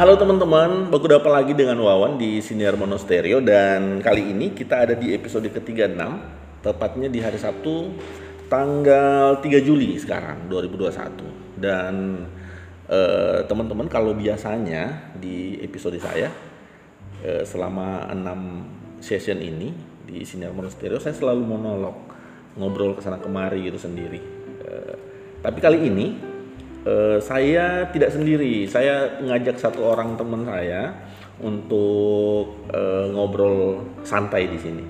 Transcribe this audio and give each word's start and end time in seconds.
Halo 0.00 0.16
teman-teman, 0.16 0.88
dapat 0.88 1.28
lagi 1.28 1.52
dengan 1.52 1.76
Wawan 1.76 2.16
di 2.16 2.40
Siniar 2.40 2.72
Monostereo 2.72 3.44
dan 3.44 4.00
kali 4.00 4.32
ini 4.32 4.56
kita 4.56 4.88
ada 4.88 4.96
di 4.96 5.12
episode 5.12 5.52
ke-36 5.52 6.00
tepatnya 6.64 7.12
di 7.12 7.20
hari 7.20 7.36
Sabtu 7.36 8.00
tanggal 8.48 9.44
3 9.44 9.60
Juli 9.60 10.00
sekarang 10.00 10.48
2021 10.48 11.60
dan 11.60 12.16
eh, 12.88 13.44
teman-teman 13.44 13.92
kalau 13.92 14.16
biasanya 14.16 15.12
di 15.20 15.60
episode 15.60 16.00
saya 16.00 16.32
eh, 17.20 17.44
selama 17.44 18.08
6 18.08 19.04
session 19.04 19.36
ini 19.36 19.68
di 20.08 20.24
Siniar 20.24 20.56
Monostereo 20.56 20.96
saya 20.96 21.12
selalu 21.12 21.44
monolog 21.44 22.08
ngobrol 22.56 22.96
ke 22.96 23.04
sana 23.04 23.20
kemari 23.20 23.68
gitu 23.68 23.76
sendiri. 23.76 24.20
Eh, 24.64 24.94
tapi 25.44 25.60
kali 25.60 25.92
ini 25.92 26.29
Eh, 26.80 27.18
saya 27.20 27.92
tidak 27.92 28.08
sendiri. 28.08 28.64
Saya 28.64 29.20
ngajak 29.20 29.60
satu 29.60 29.84
orang 29.84 30.16
teman 30.16 30.48
saya 30.48 30.96
untuk 31.36 32.64
eh, 32.72 33.06
ngobrol 33.12 33.84
santai 34.00 34.48
di 34.48 34.56
sini. 34.56 34.84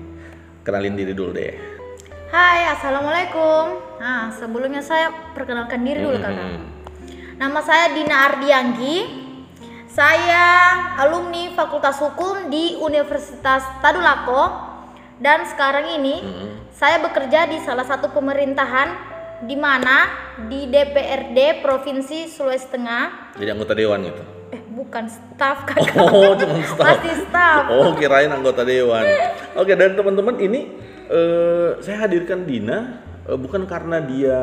Kenalin 0.63 0.95
diri 0.95 1.11
dulu 1.11 1.35
deh. 1.35 1.51
Hai, 2.31 2.63
assalamualaikum. 2.71 3.99
Nah, 3.99 4.31
sebelumnya 4.31 4.79
saya 4.79 5.11
perkenalkan 5.35 5.83
diri 5.83 5.99
dulu 5.99 6.15
kakak. 6.15 6.47
Hmm. 6.47 6.63
Nama 7.35 7.59
saya 7.59 7.85
Dina 7.91 8.15
Ardianggi. 8.31 8.97
Saya 9.91 10.71
alumni 10.95 11.51
Fakultas 11.51 11.99
Hukum 11.99 12.47
di 12.47 12.79
Universitas 12.79 13.59
Tadulako 13.83 14.71
dan 15.19 15.43
sekarang 15.43 15.99
ini 15.99 16.23
saya 16.71 17.03
bekerja 17.03 17.43
di 17.51 17.59
salah 17.59 17.83
satu 17.83 18.07
pemerintahan 18.15 19.10
di 19.41 19.57
mana 19.57 20.05
di 20.45 20.69
DPRD 20.69 21.61
Provinsi 21.61 22.29
Sulawesi 22.29 22.69
Tengah. 22.69 23.33
Jadi 23.37 23.49
anggota 23.49 23.73
dewan 23.73 24.05
gitu. 24.05 24.23
Eh, 24.51 24.61
bukan 24.69 25.05
staf 25.07 25.65
kakak. 25.65 25.97
Oh, 26.01 26.33
cuma 26.37 26.61
staff. 26.71 26.97
Masih 27.01 27.15
staf. 27.25 27.63
Oh, 27.73 27.93
kirain 27.97 28.29
anggota 28.29 28.61
dewan. 28.61 29.03
Oke, 29.57 29.73
dan 29.73 29.97
teman-teman 29.97 30.37
ini 30.37 30.69
eh, 31.09 31.69
saya 31.81 32.05
hadirkan 32.05 32.45
Dina 32.45 33.01
eh, 33.25 33.37
bukan 33.37 33.65
karena 33.65 33.97
dia 33.99 34.37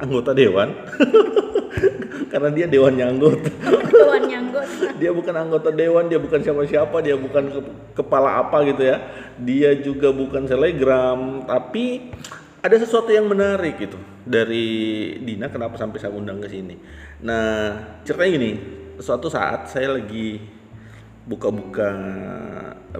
anggota 0.00 0.32
dewan. 0.32 0.72
karena 2.32 2.48
dia 2.48 2.64
dewannya 2.64 3.04
anggota. 3.12 3.48
Dewan 3.92 4.24
anggota. 4.24 4.88
dia 4.96 5.10
bukan 5.12 5.34
anggota 5.36 5.68
dewan, 5.68 6.08
dia 6.08 6.16
bukan 6.16 6.40
siapa-siapa, 6.40 6.96
dia 7.04 7.16
bukan 7.18 7.44
ke- 7.52 7.72
kepala 7.92 8.40
apa 8.40 8.64
gitu 8.64 8.88
ya. 8.88 8.96
Dia 9.36 9.76
juga 9.76 10.08
bukan 10.08 10.48
selegram, 10.48 11.44
tapi 11.44 12.08
ada 12.62 12.76
sesuatu 12.78 13.10
yang 13.10 13.26
menarik 13.26 13.74
gitu 13.82 13.98
dari 14.22 15.18
Dina 15.18 15.50
kenapa 15.50 15.74
sampai 15.74 15.98
saya 15.98 16.14
undang 16.14 16.38
ke 16.38 16.46
sini. 16.46 16.78
Nah, 17.26 17.98
ceritanya 18.06 18.30
gini, 18.38 18.52
suatu 19.02 19.26
saat 19.26 19.66
saya 19.66 19.98
lagi 19.98 20.38
buka-buka 21.26 21.90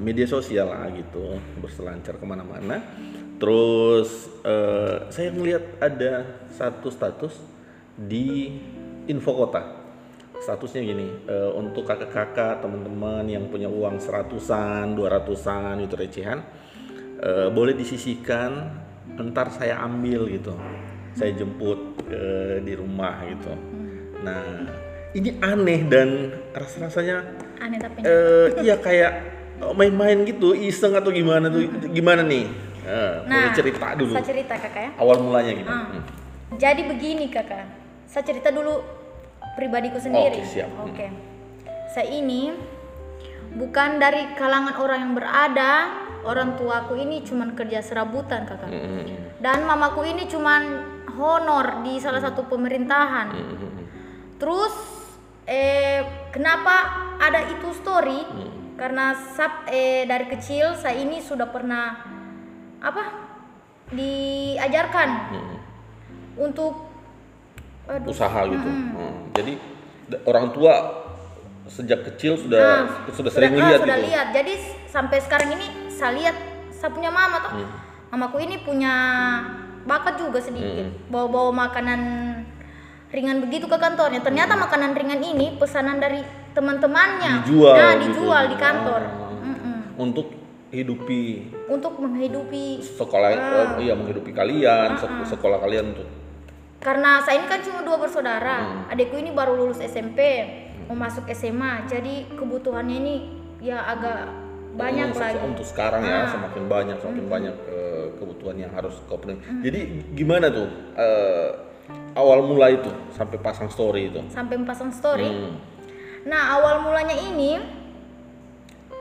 media 0.02 0.26
sosial 0.26 0.66
lah 0.66 0.90
gitu, 0.90 1.38
berselancar 1.62 2.18
ke 2.18 2.26
mana-mana. 2.26 2.82
Terus 3.38 4.30
eh, 4.42 5.06
saya 5.14 5.30
melihat 5.30 5.62
ada 5.78 6.42
satu 6.50 6.90
status 6.90 7.38
di 7.94 8.58
info 9.06 9.34
kota 9.34 9.82
statusnya 10.42 10.82
gini 10.82 11.06
eh, 11.30 11.50
untuk 11.54 11.86
kakak-kakak 11.86 12.66
teman-teman 12.66 13.22
yang 13.30 13.46
punya 13.46 13.70
uang 13.70 14.02
seratusan 14.02 14.98
dua 14.98 15.18
ratusan 15.18 15.78
itu 15.78 15.94
recehan 15.94 16.42
eh, 17.22 17.48
boleh 17.54 17.78
disisihkan 17.78 18.81
ntar 19.18 19.52
saya 19.52 19.78
ambil 19.82 20.26
gitu 20.28 20.54
saya 21.12 21.36
jemput 21.36 22.00
ke 22.08 22.22
di 22.64 22.72
rumah 22.74 23.20
gitu 23.28 23.52
nah 24.22 24.42
ini 25.12 25.36
aneh 25.44 25.80
dan 25.86 26.08
rasa-rasanya 26.56 27.16
Aneh 27.60 27.78
tapi 27.78 28.00
iya 28.64 28.80
kayak 28.80 29.12
main-main 29.76 30.26
gitu 30.26 30.56
iseng 30.56 30.96
atau 30.96 31.12
gimana 31.12 31.52
tuh 31.52 31.68
gimana 31.92 32.24
nih 32.24 32.72
Eh, 32.82 33.14
boleh 33.22 33.54
cerita 33.54 33.94
dulu 33.94 34.10
Saya 34.10 34.26
cerita 34.26 34.58
kakak 34.58 34.82
ya. 34.82 34.90
awal 34.98 35.22
mulanya 35.22 35.54
gitu 35.54 35.70
Ah. 35.70 35.86
Hmm. 35.86 36.02
Jadi 36.58 36.82
begini 36.84 37.30
kakak, 37.30 37.64
saya 38.10 38.26
cerita 38.26 38.50
dulu 38.50 38.82
pribadiku 39.54 40.02
sendiri. 40.02 40.42
Oke, 40.42 40.50
siap. 40.50 40.68
Oke. 40.82 41.06
Saya 41.94 42.10
ini 42.10 42.50
bukan 43.54 44.02
dari 44.02 44.34
kalangan 44.34 44.76
orang 44.82 44.98
yang 44.98 45.14
berada. 45.14 45.72
Orang 46.22 46.54
tuaku 46.54 46.94
ini 46.96 47.26
cuman 47.26 47.58
kerja 47.58 47.82
serabutan 47.82 48.46
kakak. 48.46 48.70
Hmm. 48.70 49.06
Dan 49.42 49.66
mamaku 49.66 50.06
ini 50.06 50.30
cuman 50.30 50.62
honor 51.18 51.82
di 51.82 51.98
salah 51.98 52.22
satu 52.22 52.46
pemerintahan. 52.46 53.28
Hmm. 53.34 53.84
Terus 54.38 54.74
eh 55.42 56.00
kenapa 56.30 56.74
ada 57.18 57.42
itu 57.50 57.74
story? 57.74 58.22
Karena 58.78 59.14
sab, 59.14 59.66
eh, 59.66 60.06
dari 60.06 60.26
kecil 60.26 60.74
saya 60.74 60.98
ini 60.98 61.18
sudah 61.22 61.50
pernah 61.50 62.02
apa? 62.78 63.30
diajarkan 63.92 65.08
Hmm. 65.28 65.56
untuk 66.40 66.88
aduh, 67.84 68.08
usaha 68.08 68.40
gitu. 68.48 68.64
Hmm. 68.64 69.28
Jadi 69.36 69.60
d- 70.08 70.22
orang 70.24 70.48
tua 70.56 70.72
sejak 71.68 72.00
kecil 72.08 72.40
sudah 72.40 72.88
Nah, 72.88 73.12
sudah 73.12 73.28
sering 73.28 73.52
ah, 73.52 73.58
lihat 73.60 73.80
sudah 73.84 73.98
gitu. 74.00 74.06
lihat. 74.08 74.26
Jadi 74.32 74.52
sampai 74.88 75.20
sekarang 75.20 75.52
ini 75.52 75.66
saya 76.02 76.12
lihat 76.12 76.36
saya 76.68 76.90
punya 76.90 77.08
mama 77.08 77.38
tuh. 77.38 77.52
Hmm. 77.54 77.70
Mamaku 78.10 78.42
ini 78.42 78.58
punya 78.58 78.92
bakat 79.82 80.18
juga 80.18 80.42
sedikit. 80.42 80.90
Bawa-bawa 81.06 81.70
makanan 81.70 82.00
ringan 83.08 83.38
begitu 83.40 83.64
ke 83.64 83.78
kantornya. 83.78 84.18
Ternyata 84.18 84.58
makanan 84.58 84.92
ringan 84.92 85.22
ini 85.22 85.54
pesanan 85.56 85.96
dari 85.96 86.20
teman-temannya. 86.52 87.46
Dijual 87.46 87.72
Nah, 87.72 87.92
gitu. 87.94 88.02
dijual 88.18 88.44
di 88.50 88.56
kantor. 88.58 89.00
Ah. 89.06 89.80
Untuk 89.94 90.34
hidupi 90.68 91.52
Untuk 91.68 91.96
menghidupi 91.96 92.80
sekolah 92.82 93.28
Ah. 93.30 93.76
eh, 93.78 93.86
iya 93.86 93.94
menghidupi 93.94 94.32
kalian, 94.32 94.96
sek- 94.96 95.30
sekolah 95.30 95.60
kalian 95.60 95.94
tuh. 95.94 96.08
karena 96.82 97.22
saya 97.22 97.38
ini 97.38 97.46
kan 97.46 97.62
cuma 97.62 97.78
dua 97.80 97.94
bersaudara. 97.94 98.58
Hmm. 98.58 98.90
Adikku 98.90 99.14
ini 99.14 99.30
baru 99.30 99.54
lulus 99.54 99.78
SMP, 99.78 100.18
mau 100.84 100.98
masuk 100.98 101.30
SMA. 101.30 101.86
Jadi 101.86 102.26
kebutuhannya 102.34 102.96
ini 102.98 103.14
ya 103.62 103.86
agak 103.86 104.41
banyak 104.72 105.12
Hmm, 105.12 105.20
lagi. 105.20 105.38
Untuk 105.42 105.66
sekarang 105.66 106.00
ya 106.00 106.24
Ah. 106.24 106.30
semakin 106.30 106.64
banyak 106.66 106.96
semakin 106.98 107.26
banyak 107.28 107.54
eh, 107.68 108.06
kebutuhan 108.16 108.56
yang 108.56 108.72
harus 108.72 108.96
kau 109.04 109.16
penuhi. 109.16 109.40
Jadi 109.60 109.80
gimana 110.12 110.48
tuh 110.48 110.68
eh, 110.96 111.48
awal 112.14 112.40
mula 112.42 112.68
itu 112.68 112.88
sampai 113.12 113.36
pasang 113.36 113.68
story 113.68 114.08
itu? 114.08 114.20
sampai 114.28 114.56
pasang 114.64 114.88
story. 114.88 115.28
Hmm. 115.28 115.54
Nah 116.24 116.56
awal 116.56 116.80
mulanya 116.80 117.12
ini, 117.14 117.58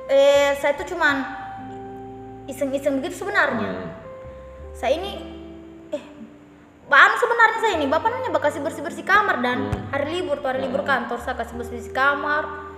eh 0.08 0.52
saya 0.58 0.74
tuh 0.74 0.88
cuman 0.88 1.24
iseng-iseng 2.46 3.00
begitu 3.00 3.16
sebenarnya. 3.18 3.72
Hmm. 3.72 3.90
Saya 4.74 4.98
ini, 4.98 5.12
eh, 5.90 6.04
bahan 6.86 7.14
sebenarnya 7.16 7.60
saya 7.62 7.74
ini, 7.78 7.86
bapak 7.86 8.10
nanya 8.10 8.32
bakal 8.32 8.50
bersih 8.52 8.82
bersih 8.82 9.06
kamar 9.06 9.40
dan 9.40 9.70
Hmm. 9.70 9.88
hari 9.90 10.20
libur 10.20 10.42
tuh 10.42 10.50
hari 10.50 10.66
libur 10.66 10.82
kantor 10.82 11.22
saya 11.22 11.38
kasih 11.38 11.56
bersih 11.56 11.78
bersih 11.78 11.94
kamar. 11.94 12.71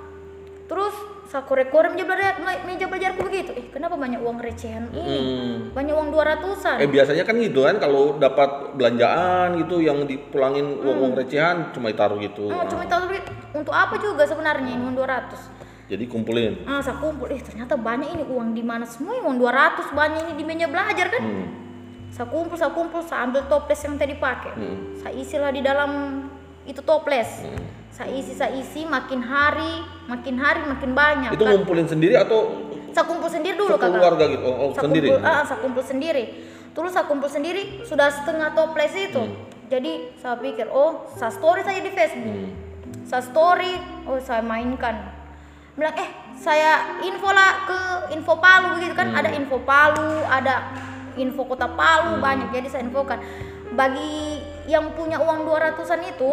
Terus 0.64 0.96
saya 1.28 1.44
korek-korek 1.44 1.92
meja 1.92 2.06
belajar 2.06 2.34
meja 2.64 2.86
belajarku 2.88 3.22
begitu. 3.26 3.52
Eh 3.52 3.68
kenapa 3.68 4.00
banyak 4.00 4.22
uang 4.22 4.38
recehan 4.40 4.88
ini? 4.94 5.04
Hmm. 5.04 5.56
Banyak 5.76 5.94
uang 5.94 6.10
dua 6.10 6.24
ratusan. 6.36 6.78
Eh 6.80 6.88
biasanya 6.88 7.24
kan 7.26 7.36
gitu 7.36 7.66
kan 7.66 7.76
kalau 7.78 8.16
dapat 8.16 8.74
belanjaan 8.74 9.60
gitu 9.60 9.84
yang 9.84 10.06
dipulangin 10.06 10.80
uang-uang 10.80 11.20
recehan 11.20 11.74
cuma 11.76 11.92
ditaruh 11.92 12.16
gitu. 12.22 12.48
Oh, 12.48 12.64
Nah, 12.64 12.68
cuma 12.70 12.86
tahu 12.86 13.12
duit 13.12 13.26
untuk 13.52 13.74
apa 13.74 14.00
juga 14.00 14.24
sebenarnya 14.24 14.72
ini 14.72 14.84
uang 14.84 14.96
200. 14.96 15.62
jadi 15.84 16.08
kumpulin. 16.08 16.64
Ah, 16.64 16.80
saya 16.80 16.96
kumpul, 16.98 17.28
eh 17.28 17.38
ternyata 17.38 17.76
banyak 17.76 18.16
ini 18.16 18.24
uang 18.26 18.56
di 18.56 18.64
mana 18.64 18.88
semua 18.88 19.20
uang 19.20 19.36
200 19.36 19.92
banyak 19.92 20.32
ini 20.32 20.34
di 20.40 20.46
meja 20.48 20.66
belajar 20.66 21.12
kan. 21.12 21.22
Hmm. 21.22 21.48
Saya 22.08 22.30
kumpul, 22.32 22.56
saya 22.56 22.72
kumpul, 22.72 23.04
saya 23.04 23.28
ambil 23.28 23.46
toples 23.46 23.78
yang 23.84 24.00
tadi 24.00 24.16
pakai. 24.16 24.54
Hmm. 24.56 24.96
Saya 24.96 25.14
isilah 25.14 25.52
di 25.52 25.60
dalam 25.60 25.92
itu 26.64 26.80
toples. 26.82 27.44
Saya 27.46 27.52
isi, 28.10 28.34
saya 28.34 28.52
isi, 28.58 28.90
makin 28.90 29.22
hari, 29.22 29.86
makin 30.10 30.36
hari, 30.42 30.62
makin 30.66 30.92
banyak. 30.98 31.32
Itu 31.38 31.46
Kan- 31.46 31.62
ngumpulin 31.62 31.86
sendiri 31.86 32.18
atau 32.18 32.66
saya 32.90 33.06
kumpul 33.06 33.30
sendiri 33.30 33.58
dulu 33.58 33.78
kakak. 33.78 33.90
keluarga 33.90 34.26
gitu? 34.30 34.44
Oh, 34.46 34.54
oh, 34.54 34.70
Saya 34.74 34.84
sendiri. 34.86 35.08
kumpul, 35.14 35.26
ah, 35.26 35.42
saya 35.46 35.60
kumpul 35.62 35.84
sendiri. 35.86 36.24
Terus 36.74 36.90
saya 36.90 37.06
kumpul 37.06 37.30
sendiri, 37.30 37.62
sudah 37.86 38.10
setengah 38.10 38.50
toples 38.54 38.94
itu. 38.98 39.22
Hmm. 39.22 39.38
Jadi 39.70 40.14
saya 40.18 40.38
pikir, 40.38 40.70
oh, 40.70 41.06
saya 41.14 41.30
story 41.30 41.62
saja 41.62 41.82
di 41.82 41.94
Facebook. 41.94 42.34
Hmm. 42.34 42.52
Saya 43.06 43.22
story, 43.22 43.78
oh 44.10 44.18
saya 44.18 44.42
mainkan. 44.42 45.14
Bilang, 45.74 45.94
eh 45.98 46.10
saya 46.38 47.02
info 47.02 47.30
lah 47.30 47.66
ke 47.66 47.80
info 48.14 48.38
Palu 48.38 48.78
begitu 48.78 48.94
kan. 48.94 49.10
Hmm. 49.10 49.20
Ada 49.22 49.30
info 49.38 49.58
Palu, 49.62 50.22
ada 50.26 50.54
info 51.18 51.42
kota 51.46 51.70
Palu 51.70 52.22
banyak. 52.22 52.50
Jadi 52.50 52.68
saya 52.70 52.82
infokan. 52.86 53.22
Bagi 53.74 54.38
yang 54.70 54.94
punya 54.94 55.18
uang 55.18 55.50
200-an 55.50 56.02
itu, 56.06 56.30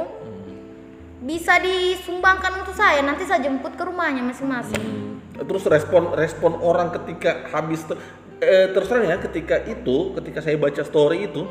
bisa 1.21 1.61
disumbangkan 1.61 2.65
untuk 2.65 2.73
saya. 2.73 3.05
Nanti 3.05 3.29
saya 3.29 3.45
jemput 3.45 3.77
ke 3.77 3.83
rumahnya 3.85 4.25
masing-masing. 4.25 4.81
Hmm. 4.81 5.21
Terus 5.41 5.65
respon 5.69 6.13
respon 6.17 6.57
orang 6.61 6.93
ketika 6.93 7.49
habis 7.53 7.85
ter, 7.89 7.97
eh, 8.45 8.69
terus 8.73 8.89
terang 8.89 9.09
ya 9.09 9.17
ketika 9.17 9.57
itu 9.65 10.13
ketika 10.21 10.45
saya 10.45 10.57
baca 10.61 10.85
story 10.85 11.29
itu 11.29 11.49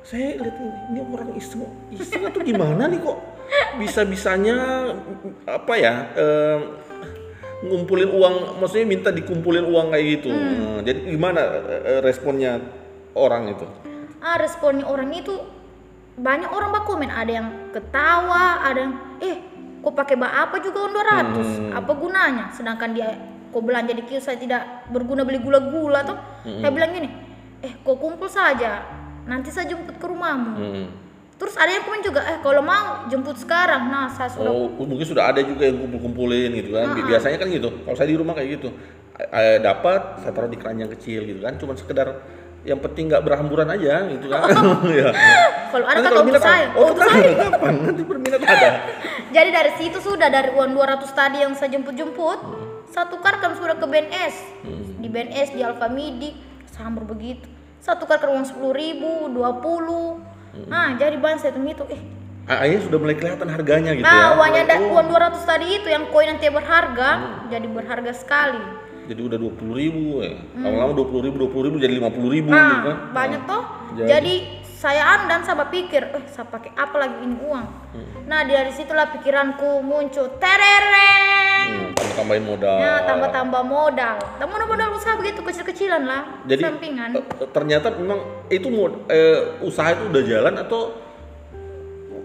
saya 0.00 0.40
lihat 0.40 0.56
ini, 0.56 0.72
ini 0.88 1.00
orang 1.04 1.30
iseng 1.36 1.68
iseng 1.92 2.24
atau 2.24 2.40
gimana 2.40 2.88
nih 2.88 3.04
kok 3.04 3.20
bisa-bisanya 3.76 4.56
apa 5.44 5.74
ya? 5.76 5.94
eh, 6.16 6.58
ngumpulin 7.60 8.08
uang, 8.08 8.56
maksudnya 8.56 8.88
minta 8.88 9.12
dikumpulin 9.12 9.68
uang 9.68 9.92
kayak 9.92 10.06
gitu. 10.16 10.32
Nah, 10.32 10.80
jadi 10.80 11.12
gimana 11.12 11.40
eh, 11.84 12.00
responnya 12.00 12.56
orang 13.12 13.52
itu? 13.52 13.68
ah 14.20 14.36
responnya 14.36 14.84
orang 14.84 15.12
itu 15.16 15.32
banyak 16.12 16.48
orang 16.48 16.70
bak 16.70 16.84
komen 16.84 17.08
ada 17.08 17.32
yang 17.32 17.48
ketawa 17.70 18.44
ada 18.62 18.78
yang 18.80 18.92
eh 19.18 19.36
kok 19.78 19.94
pakai 19.94 20.14
bak 20.14 20.32
apa 20.42 20.56
juga 20.58 20.78
on 20.82 20.92
200 20.92 21.72
apa 21.72 21.92
gunanya 21.92 22.44
sedangkan 22.50 22.90
dia 22.90 23.08
kok 23.48 23.60
belanja 23.60 23.90
di 23.90 24.02
kios 24.02 24.22
saya 24.22 24.36
tidak 24.36 24.62
berguna 24.88 25.22
beli 25.22 25.38
gula-gula 25.38 26.02
tuh 26.02 26.18
saya 26.42 26.68
bilang 26.68 26.90
gini 26.90 27.08
eh 27.58 27.72
kok 27.76 27.96
kumpul 27.96 28.26
saja 28.26 28.84
nanti 29.22 29.48
saya 29.48 29.66
jemput 29.66 29.94
ke 29.94 30.06
rumahmu 30.06 30.52
Hmm. 30.52 30.86
terus 31.36 31.56
ada 31.56 31.70
yang 31.70 31.82
komen 31.82 32.00
juga 32.00 32.20
eh 32.22 32.38
kalau 32.38 32.60
mau 32.60 32.86
jemput 33.06 33.34
sekarang 33.34 33.88
nah 33.88 34.06
saya 34.08 34.28
sudah 34.28 34.52
Oh, 34.52 34.68
mungkin 34.78 35.02
sudah 35.02 35.24
ada 35.26 35.40
juga 35.40 35.64
yang 35.64 35.80
kumpul-kumpulin 35.80 36.52
gitu 36.54 36.70
kan. 36.70 36.92
Bi- 36.92 37.06
Biasanya 37.06 37.36
kan 37.36 37.48
gitu. 37.48 37.72
Kalau 37.80 37.96
saya 37.96 38.06
di 38.06 38.14
rumah 38.14 38.34
kayak 38.34 38.48
gitu. 38.54 38.68
Eh, 39.16 39.56
dapat, 39.58 40.20
saya 40.20 40.32
taruh 40.32 40.48
di 40.48 40.56
keranjang 40.56 40.88
kecil 40.90 41.24
gitu 41.24 41.40
kan. 41.40 41.56
Cuma 41.56 41.72
sekedar 41.74 42.12
yang 42.60 42.76
penting 42.78 43.08
nggak 43.08 43.24
berhamburan 43.24 43.68
aja 43.68 44.04
gitu 44.06 44.26
kan. 44.28 44.44
ya. 44.92 45.08
kalau 45.70 45.86
ada 45.86 45.98
kata 46.02 46.20
minat, 46.22 46.42
saya 46.42 46.66
Oh, 46.74 46.92
untuk 46.92 47.08
saya 47.08 47.48
kapan? 47.48 47.74
Nanti 47.80 48.02
berminat 48.04 48.40
ada. 48.40 48.70
Jadi 49.36 49.50
dari 49.50 49.72
situ 49.78 49.98
sudah 49.98 50.28
dari 50.28 50.52
uang 50.52 50.74
200 50.74 51.08
tadi 51.10 51.40
yang 51.40 51.52
saya 51.54 51.72
jemput-jemput, 51.72 52.38
saya 52.90 53.06
tukarkan 53.08 53.56
sudah 53.56 53.74
ke 53.74 53.86
BNS. 53.86 54.34
Di 55.00 55.08
BNS 55.08 55.56
di 55.56 55.60
Alfamidi 55.62 56.36
sambar 56.66 57.06
begitu. 57.06 57.48
Saya 57.80 57.96
tukarkan 57.96 58.36
uang 58.36 58.44
10 58.44 58.60
ribu, 58.76 59.30
20. 59.30 60.20
Nah, 60.66 60.98
jadi 60.98 61.16
bahan 61.16 61.38
saya 61.38 61.54
hitung 61.54 61.64
itu 61.64 61.84
eh 61.88 62.02
Akhirnya 62.42 62.82
sudah 62.82 62.98
mulai 62.98 63.14
kelihatan 63.14 63.46
harganya 63.46 63.94
gitu 63.94 64.02
Nah, 64.02 64.34
ya. 64.34 64.34
uangnya 64.34 64.62
da- 64.66 64.82
Oh, 64.82 64.98
uang 64.98 65.06
200 65.06 65.46
tadi 65.46 65.66
itu 65.72 65.86
yang 65.86 66.10
koin 66.10 66.26
nanti 66.26 66.50
berharga, 66.50 67.10
jadi 67.46 67.66
berharga 67.70 68.10
sekali. 68.10 68.58
Jadi 69.10 69.26
udah 69.26 69.38
dua 69.42 69.50
puluh 69.50 69.74
ribu 69.74 70.22
ya. 70.22 70.38
Lama-lama 70.54 70.94
dua 70.94 71.06
puluh 71.10 71.22
ribu, 71.26 71.36
dua 71.42 71.50
puluh 71.50 71.64
ribu 71.66 71.76
jadi 71.82 71.98
lima 71.98 72.14
puluh 72.14 72.30
ribu 72.30 72.54
Nah, 72.54 72.62
gitu 72.70 72.80
kan. 72.86 72.96
banyak 73.10 73.42
toh. 73.42 73.62
Jadi- 73.98 74.06
Jadi, 74.06 74.34
saya 74.70 75.02
andan 75.18 75.42
saya 75.42 75.66
pikir, 75.66 76.14
eh 76.14 76.24
saya 76.30 76.46
pakai 76.46 76.70
apa 76.72 76.94
lagi 76.94 77.18
ini 77.20 77.36
uang. 77.42 77.66
Nah, 78.30 78.46
dari 78.46 78.70
situlah 78.70 79.10
pikiranku 79.10 79.82
muncul. 79.82 80.30
Terereng. 80.38 81.66
Hmm, 81.66 81.90
tambah-tambahin 81.92 82.44
modal. 82.46 82.76
Ya, 82.78 82.94
tambah-tambah 83.02 83.62
modal. 83.66 84.16
Tambah 84.38 84.56
modal 84.62 84.88
usaha 84.94 85.14
begitu 85.18 85.42
kecil-kecilan 85.42 86.02
lah. 86.06 86.22
Jadi 86.46 86.62
sampingan. 86.62 87.08
eh, 87.12 87.24
eh, 87.42 87.48
ternyata 87.50 87.90
memang 87.92 88.18
itu 88.46 88.70
mod- 88.70 89.10
eh, 89.10 89.58
usaha 89.60 89.90
itu 89.90 90.06
udah 90.06 90.22
jalan 90.22 90.54
atau 90.56 90.80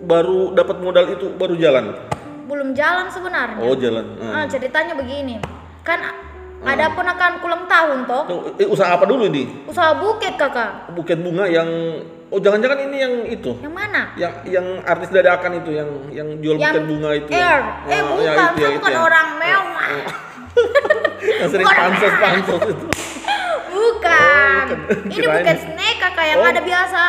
baru 0.06 0.54
dapat 0.54 0.78
modal 0.80 1.06
itu 1.10 1.34
baru 1.34 1.58
jalan? 1.58 1.98
Belum 2.46 2.78
jalan 2.78 3.10
sebenarnya. 3.10 3.58
Oh 3.58 3.74
jalan. 3.74 4.06
Ah, 4.22 4.46
Nah. 4.46 4.46
ceritanya 4.46 4.94
begini. 4.94 5.42
Kan 5.82 5.98
a- 6.62 6.72
ada 6.72 6.86
ponakan 6.90 7.32
ulang 7.40 7.64
tahun 7.66 7.98
toh. 8.06 8.24
Eh, 8.56 8.66
usaha 8.66 8.92
apa 8.92 9.04
dulu 9.04 9.26
ini? 9.26 9.66
Usaha 9.66 9.92
buket 9.94 10.36
kakak. 10.36 10.92
Buket 10.92 11.20
bunga 11.20 11.46
yang 11.46 11.68
oh 12.26 12.40
jangan-jangan 12.40 12.80
ini 12.84 12.98
yang 12.98 13.14
itu. 13.26 13.52
Yang 13.60 13.74
mana? 13.74 14.02
Yang 14.16 14.34
yang 14.50 14.66
artis 14.82 15.10
dadakan 15.10 15.52
itu 15.58 15.70
yang 15.72 15.90
yang 16.10 16.28
jual 16.40 16.56
Yang 16.56 16.72
buket 16.72 16.84
bunga 16.86 17.10
itu. 17.14 17.30
Air. 17.30 17.62
Eh 17.86 17.94
Ah, 17.94 18.04
bukan, 18.04 18.22
ya, 18.22 18.32
itu 18.32 18.40
saya 18.46 18.56
ya, 18.56 18.68
itu 18.68 18.78
bukan 18.78 18.94
ya. 18.94 19.00
orang 19.02 19.28
mewah. 19.36 19.90
yang 21.40 21.50
sering 21.50 21.68
Bukan. 21.68 21.78
pansos 21.78 22.14
pansos 22.16 22.62
itu. 22.66 22.86
Bukan. 23.76 24.66
Oh, 24.72 24.96
Ini 25.04 25.12
kirain. 25.12 25.44
bukan 25.44 25.58
snack 25.60 25.96
kakak 26.00 26.26
yang 26.26 26.40
Oh. 26.40 26.48
ada 26.48 26.62
biasa. 26.62 27.02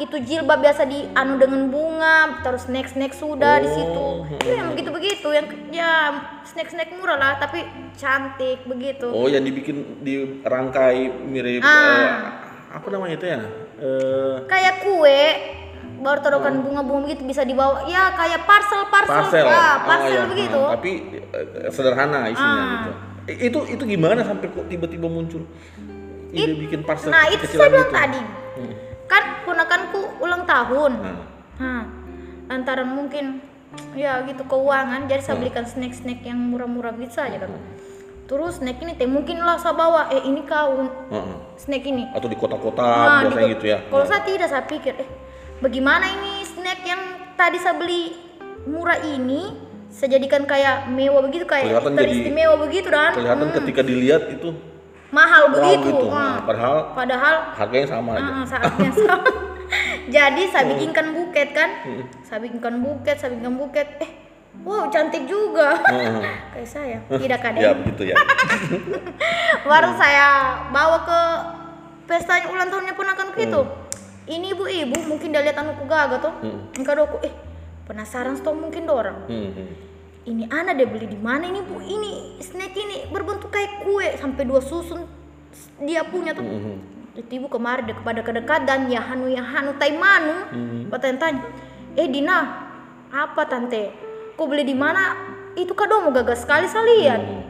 Itu 0.00 0.16
jilbab 0.16 0.58
biasa 0.58 0.88
di 0.88 1.04
anu 1.12 1.36
dengan 1.36 1.68
bunga, 1.68 2.40
terus 2.40 2.64
snack 2.64 2.88
snack 2.88 3.12
sudah 3.12 3.60
di 3.60 3.68
situ. 3.68 4.00
Oh. 4.16 4.24
Itu 4.24 4.48
yang 4.48 4.72
begitu 4.72 4.90
begitu, 4.90 5.28
yang 5.28 5.44
ya 5.68 5.92
snack 6.42 6.72
snack 6.72 6.88
murah 6.96 7.14
lah, 7.14 7.32
tapi 7.36 7.60
cantik 7.94 8.64
begitu. 8.64 9.06
Oh 9.06 9.28
yang 9.28 9.44
dibikin 9.44 10.00
dirangkai 10.00 11.04
mirip 11.20 11.60
Ah. 11.60 11.68
eh, 11.68 12.10
apa 12.72 12.86
namanya 12.88 13.14
itu 13.14 13.26
ya? 13.28 13.40
Eh, 13.76 14.36
kayak 14.46 14.74
kue 14.80 15.22
baru 16.00 16.18
taruhkan 16.24 16.64
bunga-bunga 16.64 17.04
begitu 17.04 17.28
bisa 17.28 17.44
dibawa 17.44 17.84
ya 17.84 18.08
kayak 18.10 18.48
parcel 18.48 18.88
parcel, 18.88 19.20
parcel. 19.20 19.44
Ah, 19.44 19.52
Oh, 19.52 19.76
parcel 19.84 20.16
iya. 20.16 20.24
begitu 20.24 20.56
Nah, 20.58 20.72
tapi 20.72 20.90
eh, 21.28 21.68
sederhana 21.68 22.20
isinya 22.26 22.56
Ah. 22.56 22.68
gitu. 22.72 22.90
Itu 23.30 23.58
itu 23.68 23.82
gimana 23.86 24.24
sampai 24.24 24.48
kok 24.48 24.64
tiba-tiba 24.64 25.06
muncul 25.06 25.44
ide 26.32 26.56
bikin 26.56 26.80
parcel 26.82 27.10
nah 27.10 27.26
itu 27.26 27.44
saya 27.44 27.68
bilang 27.68 27.84
gitu? 27.84 27.92
tadi 27.92 28.20
Hmm. 28.50 28.74
Kan 29.10 29.42
ponakanku 29.42 30.22
ulang 30.22 30.46
tahun. 30.46 30.92
Nah, 30.96 31.18
nah 31.58 31.82
lantaran 32.46 32.86
mungkin 32.88 33.42
ya 33.92 34.22
gitu 34.22 34.42
keuangan 34.44 35.06
jadi 35.06 35.18
saya 35.18 35.34
Hmm. 35.34 35.42
belikan 35.42 35.64
snack 35.64 35.92
snack 35.92 36.22
yang 36.22 36.38
murah-murah 36.38 36.94
gitu 36.96 37.18
saja 37.18 37.36
kan. 37.36 37.50
Terus 38.24 38.62
snack 38.62 38.78
ini 38.78 38.94
teh 38.94 39.04
mungkin 39.04 39.42
lah 39.42 39.58
saya 39.58 39.74
bawa. 39.74 40.06
Eh 40.08 40.22
ini 40.24 40.46
kau 40.46 40.86
heeh. 41.10 41.36
snack 41.56 41.82
ini. 41.84 42.06
Atau 42.14 42.30
di 42.30 42.38
kota-kota 42.38 42.82
Nah, 42.82 43.26
biasanya 43.26 43.42
di- 43.44 43.52
gitu 43.52 43.66
ya. 43.66 43.78
Kalau 43.84 44.06
saya 44.06 44.22
tidak, 44.22 44.48
saya 44.48 44.62
pikir, 44.64 44.94
eh, 44.96 45.08
bagaimana 45.58 46.06
ini 46.08 46.46
snack 46.46 46.80
yang 46.84 47.02
tadi 47.34 47.58
saya 47.58 47.74
beli 47.74 48.14
murah 48.64 49.02
ini, 49.02 49.50
saya 49.90 50.14
jadikan 50.14 50.46
kayak 50.46 50.86
mewah 50.86 51.26
begitu, 51.26 51.42
kayak 51.42 51.66
Kelihatan 51.66 51.92
jadi- 51.92 51.98
teristimewa 52.00 52.54
begitu 52.56 52.88
dan. 52.88 53.10
Kelihatan 53.12 53.48
hmm, 53.50 53.56
ketika 53.58 53.80
dilihat 53.82 54.22
itu 54.30 54.48
mahal 55.10 55.42
wow 55.46 55.54
begitu. 55.56 55.86
gitu. 55.90 56.06
Nah, 56.08 56.38
padahal 56.40 56.76
padahal 56.92 57.34
harganya 57.52 57.86
sama 57.88 58.10
aja. 58.14 58.30
ah, 58.32 58.44
saatnya 58.44 58.90
sama. 58.92 59.30
Jadi 60.10 60.42
saya 60.48 60.62
Hmm. 60.62 60.70
bikinkan 60.72 61.06
buket 61.12 61.48
kan, 61.50 61.70
saya 62.20 62.38
bikinkan 62.40 62.74
buket, 62.78 63.14
saya 63.14 63.30
bikinkan 63.30 63.54
buket, 63.56 63.86
eh, 64.00 64.10
wow 64.60 64.86
cantik 64.88 65.24
juga. 65.24 65.78
Heeh. 65.84 66.18
kayak 66.52 66.66
saya, 66.68 66.98
tidak 67.08 67.38
ada. 67.40 67.58
ya 67.60 67.70
begitu 67.72 68.02
ya. 68.06 68.16
baru 69.64 69.90
saya 69.94 70.26
bawa 70.68 70.98
ke 71.02 71.20
pesta 72.04 72.42
ulang 72.44 72.66
tahunnya 72.68 72.94
ponakanku 72.94 73.38
itu 73.38 73.60
Hmm. 73.60 73.78
ini 74.28 74.50
ibu-ibu 74.50 74.98
mungkin 75.06 75.30
dia 75.30 75.42
lihat 75.42 75.54
anuku 75.56 75.86
gaga 75.86 76.18
tuh 76.18 76.34
Hmm. 76.40 76.66
engkau 76.72 76.94
doku 76.96 77.22
eh 77.22 77.34
penasaran 77.84 78.34
stok 78.34 78.54
mungkin 78.56 78.82
dorang 78.84 79.26
Hmm, 79.26 79.50
hmm. 79.52 79.68
Ini 80.30 80.46
anak 80.46 80.78
dia 80.78 80.86
beli 80.86 81.10
di 81.10 81.18
mana 81.18 81.50
ini 81.50 81.58
bu? 81.66 81.82
Ini 81.82 82.38
snack 82.38 82.72
ini 82.78 83.10
berbentuk 83.10 83.50
kayak 83.50 83.82
kue 83.82 84.06
sampai 84.14 84.46
dua 84.46 84.62
susun 84.62 85.02
dia 85.82 86.06
punya 86.06 86.30
tuh. 86.30 86.46
Hmm, 86.46 86.78
hmm. 86.78 87.18
itu 87.18 87.42
ibu 87.42 87.50
kemarin 87.50 87.90
dia 87.90 87.98
kepada 87.98 88.22
kedekat 88.22 88.62
dan 88.62 88.86
ya 88.86 89.02
hanu 89.02 89.26
ya 89.26 89.42
hanu 89.42 89.74
tai 89.74 89.98
manu. 89.98 90.46
Hmm. 90.54 90.80
bertanya 90.86 91.42
eh 91.98 92.06
Dina 92.06 92.38
apa 93.10 93.42
tante? 93.50 93.90
Kau 94.38 94.46
beli 94.46 94.62
di 94.62 94.78
mana? 94.78 95.18
Itu 95.58 95.74
kado 95.74 95.98
mau 96.06 96.14
gagas 96.14 96.46
sekali 96.46 96.70
saya 96.70 96.86
lihat 96.86 97.20
Hmm. 97.26 97.42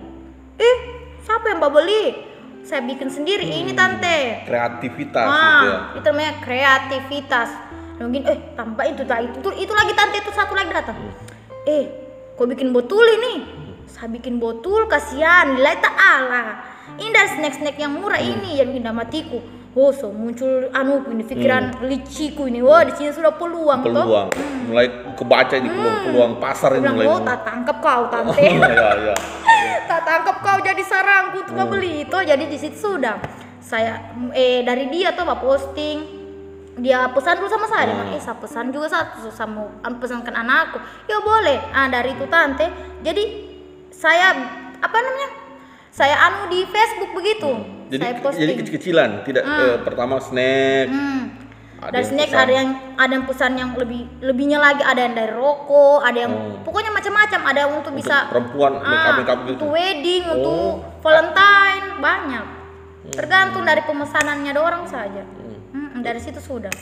eh 0.56 0.76
siapa 1.20 1.52
yang 1.52 1.60
mau 1.60 1.68
beli? 1.68 2.32
Saya 2.64 2.84
bikin 2.84 3.12
sendiri 3.12 3.44
ini 3.44 3.76
tante. 3.76 4.44
Kreativitas 4.49 5.28
gitu 5.28 5.68
ya. 5.68 5.76
itu 6.00 6.06
namanya 6.08 6.34
kreativitas. 6.40 7.50
Mungkin 8.00 8.25
eh 8.25 8.38
tambah 8.56 8.84
itu 8.88 9.04
tak 9.04 9.28
itu, 9.28 9.37
itu 9.44 9.68
itu 9.68 9.72
lagi 9.76 9.92
tante 9.92 10.16
itu 10.25 10.32
satu 10.32 10.56
lagi 10.56 10.72
datang. 10.72 10.96
Eh 11.68 12.10
kau 12.40 12.49
bikin 12.49 12.73
botol 12.73 13.04
ini. 13.04 13.44
Saya 13.85 14.09
bikin 14.09 14.40
botol 14.40 14.88
kasihan. 14.88 15.61
Nilai 15.61 15.76
tak 15.76 15.92
ala 15.92 16.64
ini 16.97 17.12
dari 17.12 17.28
snack 17.37 17.61
snack 17.61 17.76
yang 17.76 17.92
murah 18.00 18.16
ini 18.16 18.56
yang 18.56 18.73
indah 18.73 18.97
matiku. 18.97 19.44
Oh 19.76 19.92
so 19.92 20.09
muncul 20.11 20.73
anu 20.73 21.04
ini 21.12 21.20
pikiran 21.20 21.85
liciku 21.85 22.49
ini. 22.49 22.64
Wah 22.64 22.80
di 22.88 22.97
sini 22.97 23.12
sudah 23.12 23.37
peluang, 23.37 23.85
toh. 23.85 23.92
Peluang. 23.92 24.28
Mulai 24.73 24.87
kebaca 25.14 25.54
di 25.61 25.68
peluang-peluang 25.68 26.32
pasar 26.40 26.75
Aku 26.75 26.78
ini 26.80 26.85
bilang 26.88 26.97
mulai. 26.97 27.12
oh 27.12 27.20
tak 27.23 27.38
tangkap 27.44 27.76
kau 27.85 28.02
tante. 28.12 28.40
ya, 28.40 28.90
ya. 29.04 29.14
tak 29.90 30.00
tangkap 30.09 30.37
kau 30.40 30.59
jadi 30.64 30.82
sarangku 30.82 31.44
untuk 31.44 31.68
beli 31.76 32.09
itu 32.09 32.18
jadi 32.25 32.44
di 32.49 32.56
situ 32.56 32.78
sudah. 32.80 33.20
Saya 33.61 34.16
eh 34.32 34.64
dari 34.64 34.88
dia 34.88 35.12
tuh 35.12 35.28
pak 35.28 35.38
posting 35.44 36.19
dia 36.80 37.06
pesan 37.12 37.37
dulu 37.37 37.46
sama 37.46 37.66
saya 37.66 37.84
dia 37.87 37.94
bilang, 37.94 38.10
eh 38.10 38.18
saya 38.18 38.37
pesan 38.37 38.72
juga 38.72 38.88
satu 38.88 39.28
am- 39.80 39.99
pesankan 40.00 40.32
anakku 40.34 40.80
ya 41.04 41.20
boleh 41.20 41.60
ah 41.70 41.87
dari 41.87 42.12
itu 42.12 42.25
tante 42.26 42.66
jadi 43.00 43.25
saya 43.92 44.32
apa 44.80 44.96
namanya 44.96 45.28
saya 45.90 46.16
anu 46.18 46.49
di 46.49 46.64
Facebook 46.64 47.12
begitu 47.12 47.50
Jadi 47.90 48.00
saya 48.00 48.12
jadi 48.12 48.22
posting 48.22 48.58
kecil-kecilan, 48.58 49.10
tidak 49.26 49.42
eh, 49.42 49.76
pertama 49.82 50.16
snack. 50.16 50.87
Hmm. 50.88 51.22
Ada 51.80 51.96
yang 51.96 52.06
snack 52.06 52.28
pesan. 52.30 52.40
ada 52.40 52.52
yang 52.54 52.68
ada 52.94 53.12
yang 53.12 53.26
pesan 53.26 53.52
yang 53.56 53.70
lebih 53.75 54.00
lebihnya 54.20 54.58
lagi 54.58 54.80
ada 54.80 55.00
yang 55.00 55.12
dari 55.12 55.32
rokok, 55.32 56.00
ada 56.00 56.18
yang 56.18 56.32
Oh. 56.32 56.60
pokoknya 56.62 56.92
macam-macam, 56.92 57.40
ada 57.42 57.58
yang 57.58 57.72
untuk, 57.75 57.92
bisa 57.92 58.30
perempuan 58.30 58.72
make 58.78 58.87
up 58.94 59.04
ah, 59.04 59.16
make 59.18 59.28
up 59.28 59.38
gitu. 59.42 59.52
untuk 59.58 59.68
wedding, 59.70 60.22
Oh. 60.25 60.34
untuk 60.38 60.70
Valentine 61.02 61.87
banyak. 61.99 62.46
Tergantung 63.10 63.64
dari 63.64 63.82
pemesanannya 63.82 64.50
ada 64.50 64.62
orang 64.62 64.84
saja. 64.87 65.22
Hmm, 65.26 65.60
dari 66.00 66.19
situ 66.19 66.38
sudah. 66.38 66.73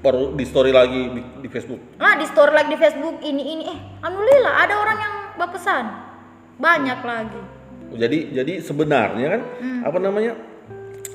Baru 0.00 0.32
di 0.32 0.44
story 0.44 0.70
lagi 0.70 1.10
di, 1.10 1.20
di 1.40 1.48
Facebook. 1.48 1.80
Nah 1.96 2.14
di 2.14 2.24
store 2.24 2.52
lagi 2.52 2.68
di 2.68 2.78
Facebook 2.78 3.18
ini 3.20 3.42
ini 3.50 3.64
eh 3.66 3.78
alhamdulillah 4.00 4.54
ada 4.56 4.74
orang 4.76 4.98
yang 4.98 5.14
berpesan 5.34 5.84
banyak 6.56 7.00
lagi. 7.00 7.42
Jadi 7.92 8.18
jadi 8.32 8.52
sebenarnya 8.58 9.26
kan 9.30 9.42
Hmm. 9.58 9.80
apa 9.82 9.98
namanya 9.98 10.32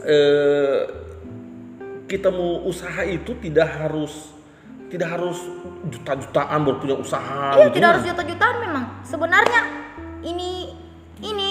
eh 0.02 0.80
kita 2.06 2.28
mau 2.28 2.66
usaha 2.66 3.02
itu 3.04 3.32
tidak 3.40 3.72
harus 3.72 4.36
tidak 4.92 5.08
harus 5.08 5.40
juta-jutaan 5.88 6.60
baru 6.62 6.78
punya 6.78 6.96
usaha 6.96 7.56
Iya 7.56 7.72
gitu 7.72 7.76
tidak 7.80 7.88
ya. 7.88 7.92
harus 7.96 8.06
juta-jutaan 8.06 8.56
memang. 8.60 8.86
Sebenarnya 9.02 9.62
ini 10.22 10.76
ini 11.22 11.50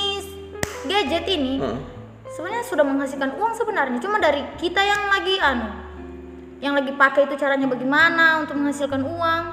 gadget 0.85 1.25
ini 1.27 1.57
Heeh. 1.57 1.79
sebenarnya 2.29 2.65
sudah 2.65 2.85
menghasilkan 2.85 3.33
uang 3.35 3.53
sebenarnya. 3.55 3.99
Cuma 3.99 4.21
dari 4.21 4.45
kita 4.57 4.81
yang 4.81 5.09
lagi 5.09 5.41
anu, 5.41 5.69
yang 6.61 6.77
lagi 6.77 6.93
pakai 6.93 7.25
itu 7.25 7.35
caranya 7.41 7.67
bagaimana 7.67 8.45
untuk 8.45 8.57
menghasilkan 8.57 9.01
uang. 9.05 9.45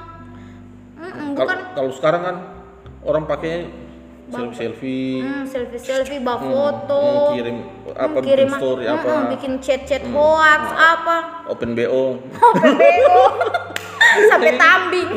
Bukan. 1.38 1.58
kalau 1.78 1.90
sekarang 1.94 2.22
kan 2.26 2.36
orang 3.06 3.24
pakai 3.30 3.70
selfie 4.28 4.56
selfie, 4.58 5.14
hmm, 5.24 5.44
selfie 5.48 5.80
selfie, 5.80 6.20
bawa 6.20 6.38
Hmm, 6.42 6.50
foto, 6.52 7.00
hmm, 7.00 7.34
kirim 7.38 7.56
apa 7.96 8.18
hmm, 8.18 8.26
kirim 8.26 8.48
bikin 8.50 8.60
story 8.60 8.84
hmm, 8.84 8.94
apa. 8.98 9.08
hmm, 9.08 9.28
bikin 9.32 9.52
chat-chat 9.62 10.02
hoax 10.10 10.62
apa, 10.74 11.16
open 11.48 11.70
bo 11.72 11.84
oh 11.88 12.10
PBO 12.58 13.24
sampai 14.28 14.52
tambing. 14.60 15.08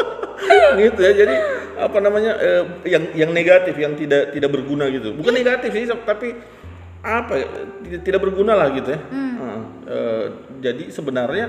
gitu 0.82 1.00
ya 1.04 1.12
jadi 1.12 1.34
apa 1.78 1.98
namanya 2.02 2.32
eh, 2.38 2.62
yang 2.88 3.04
yang 3.14 3.30
negatif 3.30 3.74
yang 3.78 3.94
tidak 3.94 4.34
tidak 4.34 4.50
berguna 4.50 4.90
gitu. 4.90 5.14
Bukan 5.14 5.32
negatif 5.32 5.70
sih 5.70 5.86
tapi 6.02 6.34
apa 7.02 7.32
ya, 7.34 7.46
tidak, 8.00 8.20
berguna 8.22 8.54
lah 8.54 8.70
gitu 8.72 8.94
ya 8.94 9.00
Heeh. 9.10 9.60
Eh, 9.84 10.26
jadi 10.62 10.84
sebenarnya 10.88 11.46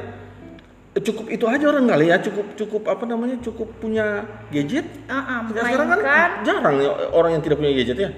eh, 0.91 1.01
cukup 1.01 1.29
itu 1.29 1.45
aja 1.45 1.65
orang 1.69 1.86
kali 1.86 2.10
ya 2.10 2.17
cukup 2.17 2.57
cukup 2.57 2.83
apa 2.89 3.05
namanya 3.05 3.38
cukup 3.39 3.69
punya 3.77 4.25
gadget 4.50 4.86
Ah, 5.05 5.45
ah, 5.45 5.50
sekarang 5.50 5.88
kan 5.93 6.00
jarang 6.41 6.75
ya 6.81 6.89
orang 7.13 7.38
yang 7.38 7.41
tidak 7.45 7.62
punya 7.62 7.74
gadget 7.74 7.98
ya 8.01 8.10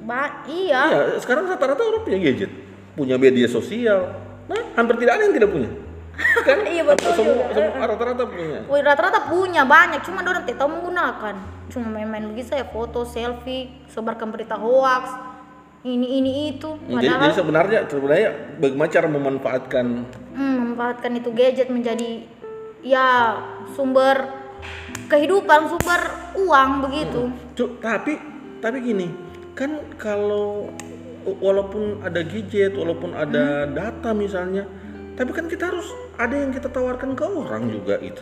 ba- 0.00 0.42
iya. 0.50 0.80
Iya, 0.90 1.00
sekarang 1.22 1.46
rata-rata 1.46 1.86
orang 1.86 2.02
punya 2.02 2.18
gadget, 2.18 2.50
punya 2.98 3.14
media 3.14 3.46
sosial. 3.46 4.10
Nah, 4.50 4.74
hampir 4.74 4.98
tidak 4.98 5.20
ada 5.20 5.22
yang 5.30 5.34
tidak 5.38 5.50
punya. 5.54 5.70
Kan? 6.46 6.58
Iya, 6.66 6.82
betul 6.82 7.10
Semua, 7.14 7.46
juga. 7.46 7.54
semua 7.54 7.86
rata-rata 7.86 8.24
punya. 8.26 8.58
Wih, 8.66 8.82
rata-rata 8.82 9.20
punya 9.30 9.62
banyak, 9.62 10.00
cuma 10.02 10.20
orang 10.20 10.42
tidak 10.42 10.58
tahu 10.58 10.70
menggunakan. 10.74 11.34
Cuma 11.70 11.86
main-main 11.86 12.26
begitu 12.26 12.58
ya, 12.58 12.66
foto, 12.66 13.06
selfie, 13.06 13.70
sebarkan 13.86 14.34
berita 14.34 14.58
hoax, 14.58 15.14
ini 15.84 16.20
ini 16.20 16.32
itu. 16.56 16.76
Jadi, 16.76 17.08
jadi 17.08 17.16
Padahal 17.16 17.32
sebenarnya 17.32 17.80
sebenarnya 17.88 18.30
bagaimana 18.60 18.90
cara 18.92 19.08
memanfaatkan 19.08 19.86
hmm, 20.36 20.54
memanfaatkan 20.60 21.12
itu 21.16 21.30
gadget 21.32 21.68
menjadi 21.72 22.28
ya 22.84 23.36
sumber 23.72 24.28
kehidupan, 25.08 25.72
sumber 25.72 26.00
uang 26.36 26.70
begitu. 26.84 27.32
Cuk, 27.56 27.80
tapi 27.80 28.20
tapi 28.60 28.76
gini, 28.84 29.08
kan 29.56 29.80
kalau 29.96 30.68
walaupun 31.40 32.04
ada 32.04 32.20
gadget, 32.24 32.76
walaupun 32.76 33.16
ada 33.16 33.64
Hmm. 33.64 33.72
data 33.76 34.10
misalnya, 34.12 34.64
tapi 35.16 35.32
kan 35.32 35.48
kita 35.48 35.68
harus 35.72 35.88
ada 36.20 36.36
yang 36.36 36.52
kita 36.52 36.68
tawarkan 36.68 37.16
ke 37.16 37.24
orang 37.24 37.72
juga 37.72 37.96
itu. 38.00 38.20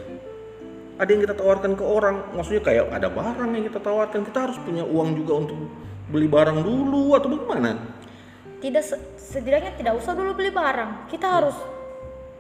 Ada 0.99 1.15
yang 1.15 1.23
kita 1.23 1.35
tawarkan 1.39 1.79
ke 1.79 1.85
orang, 1.87 2.35
maksudnya 2.35 2.63
kayak 2.63 2.91
ada 2.91 3.07
barang 3.07 3.51
yang 3.55 3.65
kita 3.71 3.79
tawarkan, 3.79 4.27
kita 4.27 4.51
harus 4.51 4.59
punya 4.67 4.83
uang 4.83 5.15
juga 5.15 5.47
untuk 5.47 5.59
beli 6.09 6.29
barang 6.29 6.59
dulu 6.65 7.15
atau 7.15 7.29
bagaimana? 7.29 7.79
Tidak 8.59 8.83
se- 8.85 9.05
setidaknya 9.17 9.77
tidak 9.79 9.95
usah 10.01 10.13
dulu 10.17 10.35
beli 10.35 10.51
barang. 10.51 11.07
Kita 11.13 11.27
harus 11.29 11.57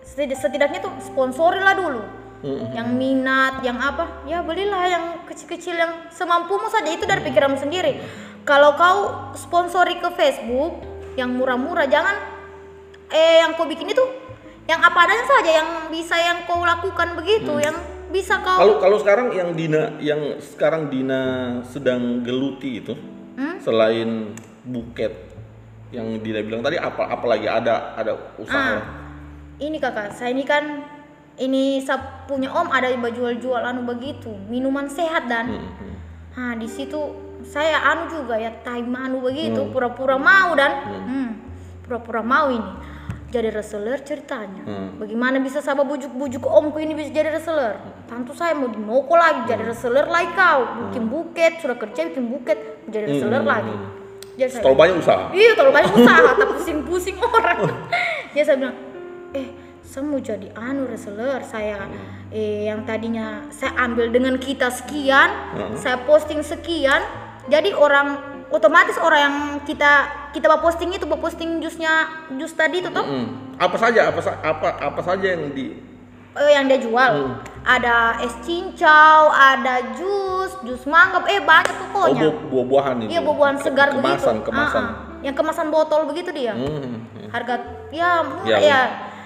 setid- 0.02 0.34
setidaknya 0.34 0.82
tuh 0.82 0.92
sponsori 1.04 1.60
lah 1.60 1.76
dulu. 1.76 2.02
Mm-mm. 2.38 2.70
yang 2.70 2.94
minat, 2.94 3.66
yang 3.66 3.82
apa, 3.82 4.22
ya 4.22 4.46
belilah 4.46 4.87
yang 4.87 5.04
kecil-kecil 5.26 5.75
yang 5.75 6.06
semampumu 6.14 6.70
saja 6.70 6.87
itu 6.87 7.02
dari 7.02 7.26
pikiranmu 7.26 7.58
sendiri. 7.58 7.98
Kalau 8.46 8.78
kau 8.78 8.98
sponsori 9.34 9.98
ke 9.98 10.06
Facebook 10.14 10.78
yang 11.18 11.34
murah-murah, 11.34 11.90
jangan 11.90 12.14
eh 13.10 13.42
yang 13.42 13.58
kau 13.58 13.66
bikin 13.66 13.90
itu 13.90 14.06
yang 14.70 14.78
apa 14.78 15.10
adanya 15.10 15.26
saja 15.26 15.50
yang 15.50 15.68
bisa 15.90 16.14
yang 16.14 16.46
kau 16.46 16.62
lakukan 16.62 17.18
begitu, 17.18 17.58
yang 17.58 17.75
bisa 18.14 18.38
kau 18.38 18.62
Kalau 18.62 18.75
kalau 18.78 19.02
sekarang 19.02 19.34
yang 19.34 19.58
Dina 19.58 19.98
yang 19.98 20.38
sekarang 20.38 20.94
Dina 20.94 21.20
sedang 21.66 22.22
geluti 22.22 22.78
itu 22.78 22.94
Hmm? 23.38 23.62
selain 23.62 24.35
buket 24.66 25.14
yang 25.95 26.18
Dina 26.21 26.42
bilang 26.42 26.61
tadi 26.61 26.75
apa 26.75 27.07
apalagi 27.07 27.47
ada 27.47 27.95
ada 27.95 28.35
usaha. 28.35 28.76
Ah, 28.76 28.83
ini 29.62 29.78
kakak, 29.78 30.12
saya 30.12 30.35
ini 30.35 30.42
kan 30.42 30.85
ini 31.38 31.80
saya 31.80 32.26
punya 32.26 32.50
om 32.50 32.68
ada 32.68 32.90
jual-jual 32.90 33.62
anu 33.62 33.87
begitu, 33.87 34.28
minuman 34.50 34.90
sehat 34.90 35.30
dan 35.30 35.47
Hmm, 35.49 35.71
hmm. 35.71 35.95
Nah, 36.38 36.54
di 36.54 36.71
situ 36.71 36.99
saya 37.42 37.83
anu 37.95 38.11
juga 38.11 38.38
ya 38.38 38.50
time 38.62 38.95
anu 38.95 39.23
begitu, 39.23 39.71
pura-pura 39.71 40.18
mau 40.18 40.54
dan 40.59 40.73
hmm, 40.87 41.28
pura-pura 41.87 42.23
mau 42.26 42.50
ini. 42.50 42.73
Jadi 43.28 43.52
reseller 43.52 44.00
ceritanya. 44.09 44.64
Hmm. 44.64 44.88
Bagaimana 44.97 45.37
bisa 45.37 45.61
saya 45.61 45.76
bujuk-bujuk 45.85 46.49
omku 46.49 46.80
ini 46.80 46.97
bisa 46.97 47.12
jadi 47.12 47.28
reseller? 47.28 47.76
Tentu 48.09 48.33
saya 48.33 48.57
mau 48.57 48.73
di 48.73 48.80
Moko 48.80 49.21
lagi 49.21 49.45
jadi 49.45 49.68
reseller 49.68 50.09
like 50.09 50.33
kau. 50.33 50.88
Bikin 50.88 51.12
buket, 51.12 51.61
sudah 51.61 51.76
kerja 51.76 52.09
bikin 52.09 52.25
buket, 52.33 52.57
jadi 52.88 53.04
reseller 53.07 53.45
lagi. 53.45 53.76
Jadi 54.38 54.50
saya 54.54 54.62
Terlalu 54.62 54.78
banyak 54.78 54.97
usaha. 55.02 55.25
Iya, 55.35 55.50
terlalu 55.59 55.75
banyak 55.75 55.92
usaha, 55.99 56.28
tak 56.38 56.49
pusing-pusing 56.54 57.16
orang. 57.37 57.59
Jadi 58.33 58.45
saya 58.47 58.57
bilang, 58.57 58.76
eh, 59.35 59.49
saya 59.83 60.02
mau 60.07 60.21
jadi 60.23 60.49
anu 60.54 60.83
reseller. 60.87 61.40
Saya 61.42 61.78
eh 62.30 62.71
yang 62.71 62.87
tadinya 62.87 63.50
saya 63.50 63.75
ambil 63.83 64.12
dengan 64.14 64.38
kita 64.38 64.71
sekian, 64.71 65.28
saya 65.76 66.00
posting 66.07 66.40
sekian. 66.40 67.02
Jadi 67.49 67.73
orang 67.73 68.21
otomatis 68.52 68.97
orang 69.00 69.21
yang 69.21 69.37
kita 69.64 69.92
kita 70.33 70.49
bawa 70.49 70.61
posting 70.61 70.92
itu 70.92 71.04
bawa 71.09 71.21
posting 71.21 71.61
jusnya 71.61 72.09
jus 72.37 72.52
tadi 72.52 72.80
itu 72.80 72.88
toh 72.92 73.04
Hmm. 73.04 73.57
Apa 73.57 73.76
saja 73.80 74.12
apa 74.12 74.21
apa 74.23 74.68
apa 74.78 75.00
saja 75.02 75.35
yang 75.35 75.50
di 75.52 75.73
eh, 76.38 76.50
yang 76.54 76.71
dia 76.71 76.78
jual. 76.78 77.42
Ada 77.66 78.23
es 78.25 78.33
cincau, 78.47 79.28
ada 79.28 79.92
jus, 79.99 80.48
jus 80.62 80.83
mangga, 80.85 81.23
eh 81.27 81.38
banyak 81.38 81.71
oh, 81.71 81.87
pokoknya. 81.91 82.23
buah- 82.25 82.43
buah-buahan 82.49 82.97
itu. 83.03 83.11
Iya, 83.11 83.21
buah-buahan 83.23 83.57
segar 83.59 83.88
kemasan, 83.93 84.35
begitu. 84.35 84.47
Kemasan, 84.47 84.83
Ah, 84.83 84.88
ah. 84.88 85.19
Yang 85.19 85.35
kemasan 85.35 85.67
botol 85.69 86.00
begitu 86.07 86.31
dia. 86.31 86.55
Hmm. 86.55 87.05
Harga 87.29 87.55
ya 87.91 88.23
murah 88.23 88.47
Ya, 88.47 88.57
ya. 88.59 88.81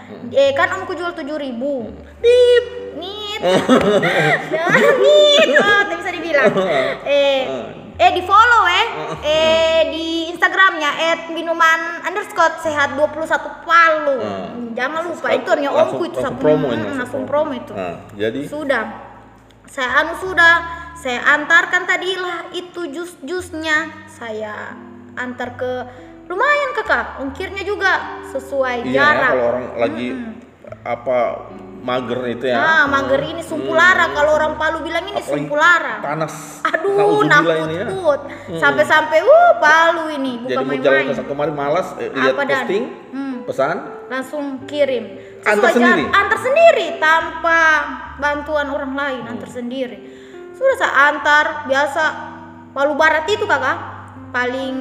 Hmm. 0.08 0.28
Eh 0.30 0.50
kan 0.52 0.68
omku 0.74 0.92
jual 0.92 1.12
tujuh 1.12 1.36
ribu. 1.36 1.88
Nit, 2.18 2.66
nit, 2.96 3.40
ya, 4.56 4.64
nit, 4.98 5.48
oh, 5.54 5.80
bisa 5.90 6.10
dibilang. 6.10 6.52
Eh, 7.06 7.40
eh 7.98 8.10
di 8.10 8.22
follow 8.24 8.64
eh, 8.64 8.86
eh 9.22 9.80
di 9.88 10.06
Instagramnya 10.28 10.90
@minuman 11.28 12.02
underscore 12.02 12.58
sehat 12.58 12.96
21 12.96 13.28
Palu. 13.62 14.16
Hmm. 14.18 14.72
Jangan 14.72 15.04
lupa 15.04 15.28
itu 15.30 15.48
hanya 15.52 15.70
omku 15.70 16.08
itu 16.08 16.18
langsung 16.18 16.40
promo 16.40 16.66
ini, 16.72 16.88
langsung 16.90 17.22
promo 17.22 17.52
itu. 17.52 17.72
Nah, 17.72 18.00
jadi 18.12 18.40
Sudah. 18.48 18.84
Saya 19.62 20.04
anu 20.04 20.12
sudah, 20.18 20.81
saya 21.02 21.18
antarkan 21.28 21.82
tadilah 21.82 22.54
itu 22.54 22.86
jus-jusnya. 22.88 23.90
Saya 24.06 24.70
antar 25.12 25.58
ke 25.58 25.72
lumayan 26.24 26.70
kakak, 26.72 27.18
ongkirnya 27.18 27.66
juga 27.66 28.22
sesuai 28.30 28.86
iya 28.86 28.88
ya, 28.88 28.96
jarak. 29.04 29.28
kalau 29.28 29.44
orang 29.44 29.66
lagi 29.76 30.08
apa 30.80 31.18
mager 31.82 32.20
itu 32.30 32.46
ya. 32.46 32.56
Nah, 32.56 32.84
mager 32.86 33.20
ini 33.20 33.42
sumpulara. 33.42 34.06
Kalau 34.08 34.38
orang 34.38 34.54
Palu 34.54 34.80
bilang 34.80 35.02
ini 35.02 35.18
Apalagi 35.18 35.34
sumpulara. 35.34 35.94
Panas. 35.98 36.62
Aduh, 36.64 36.94
Nauzubillah 37.26 37.58
ini 37.60 37.74
ya. 37.74 37.84
nakut 37.84 38.20
Sampai-sampai, 38.54 39.18
uh, 39.20 39.52
Palu 39.58 40.04
ini 40.14 40.32
Jadi 40.40 40.54
bukan 40.54 40.64
mau 40.64 40.78
jalan 40.78 41.02
ke 41.02 41.10
main-main. 41.10 41.26
kemarin 41.26 41.54
malas 41.58 41.88
eh, 41.98 42.08
lihat 42.08 42.32
Apa, 42.32 42.42
Dan? 42.42 42.54
posting, 42.54 42.84
Hmm. 43.10 43.36
pesan, 43.42 43.76
Langsung 44.06 44.44
kirim. 44.64 45.04
Antar 45.42 45.50
Sesuai 45.50 45.72
jar- 45.74 45.74
sendiri? 45.74 46.04
Antar 46.06 46.38
sendiri 46.38 46.86
tanpa 46.96 47.58
bantuan 48.16 48.66
orang 48.68 48.92
lain, 48.92 49.22
antar 49.26 49.50
Hmm. 49.50 49.58
sendiri. 49.58 49.98
Sudah 50.62 50.76
saya 50.78 50.92
antar 51.10 51.46
biasa. 51.66 52.04
Palu 52.70 52.94
Barat 52.94 53.26
itu 53.26 53.42
kakak. 53.42 53.78
Paling 54.30 54.76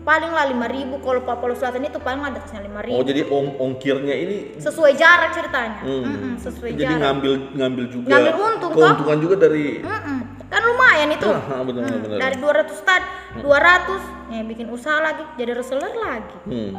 paling 0.00 0.32
lah 0.32 0.44
lima 0.44 0.66
ribu. 0.66 0.98
Kalau 0.98 1.22
Palu 1.22 1.54
Selatan 1.54 1.84
itu 1.84 1.96
paling 1.98 2.18
ada 2.20 2.42
lima 2.58 2.82
ribu. 2.82 2.96
Oh 2.96 3.02
jadi 3.02 3.22
ong 3.24 3.54
ongkirnya 3.56 4.12
ini 4.12 4.36
sesuai 4.58 4.92
jarak 4.92 5.30
ceritanya. 5.30 5.80
Hmm, 5.80 6.02
Mm-mm, 6.02 6.32
sesuai 6.36 6.74
jadi 6.74 6.84
jarak. 6.90 7.00
ngambil 7.00 7.32
ngambil 7.54 7.84
juga 7.88 8.08
Ngambil 8.10 8.34
untung, 8.36 8.72
toh. 8.72 8.82
keuntungan 8.82 9.18
juga 9.20 9.34
dari 9.38 9.66
Mm-mm. 9.78 10.18
kan 10.48 10.62
lumayan 10.64 11.08
itu. 11.12 11.28
Ah, 11.28 11.62
benar, 11.62 11.82
Hmm, 11.84 12.00
benar. 12.02 12.18
dari 12.18 12.36
200 12.36 12.80
tad 12.80 13.02
200 13.38 14.00
ya 14.28 14.42
bikin 14.42 14.66
usaha 14.68 14.98
lagi 14.98 15.22
jadi 15.36 15.52
reseller 15.54 15.92
lagi. 15.94 16.36
Hmm, 16.44 16.72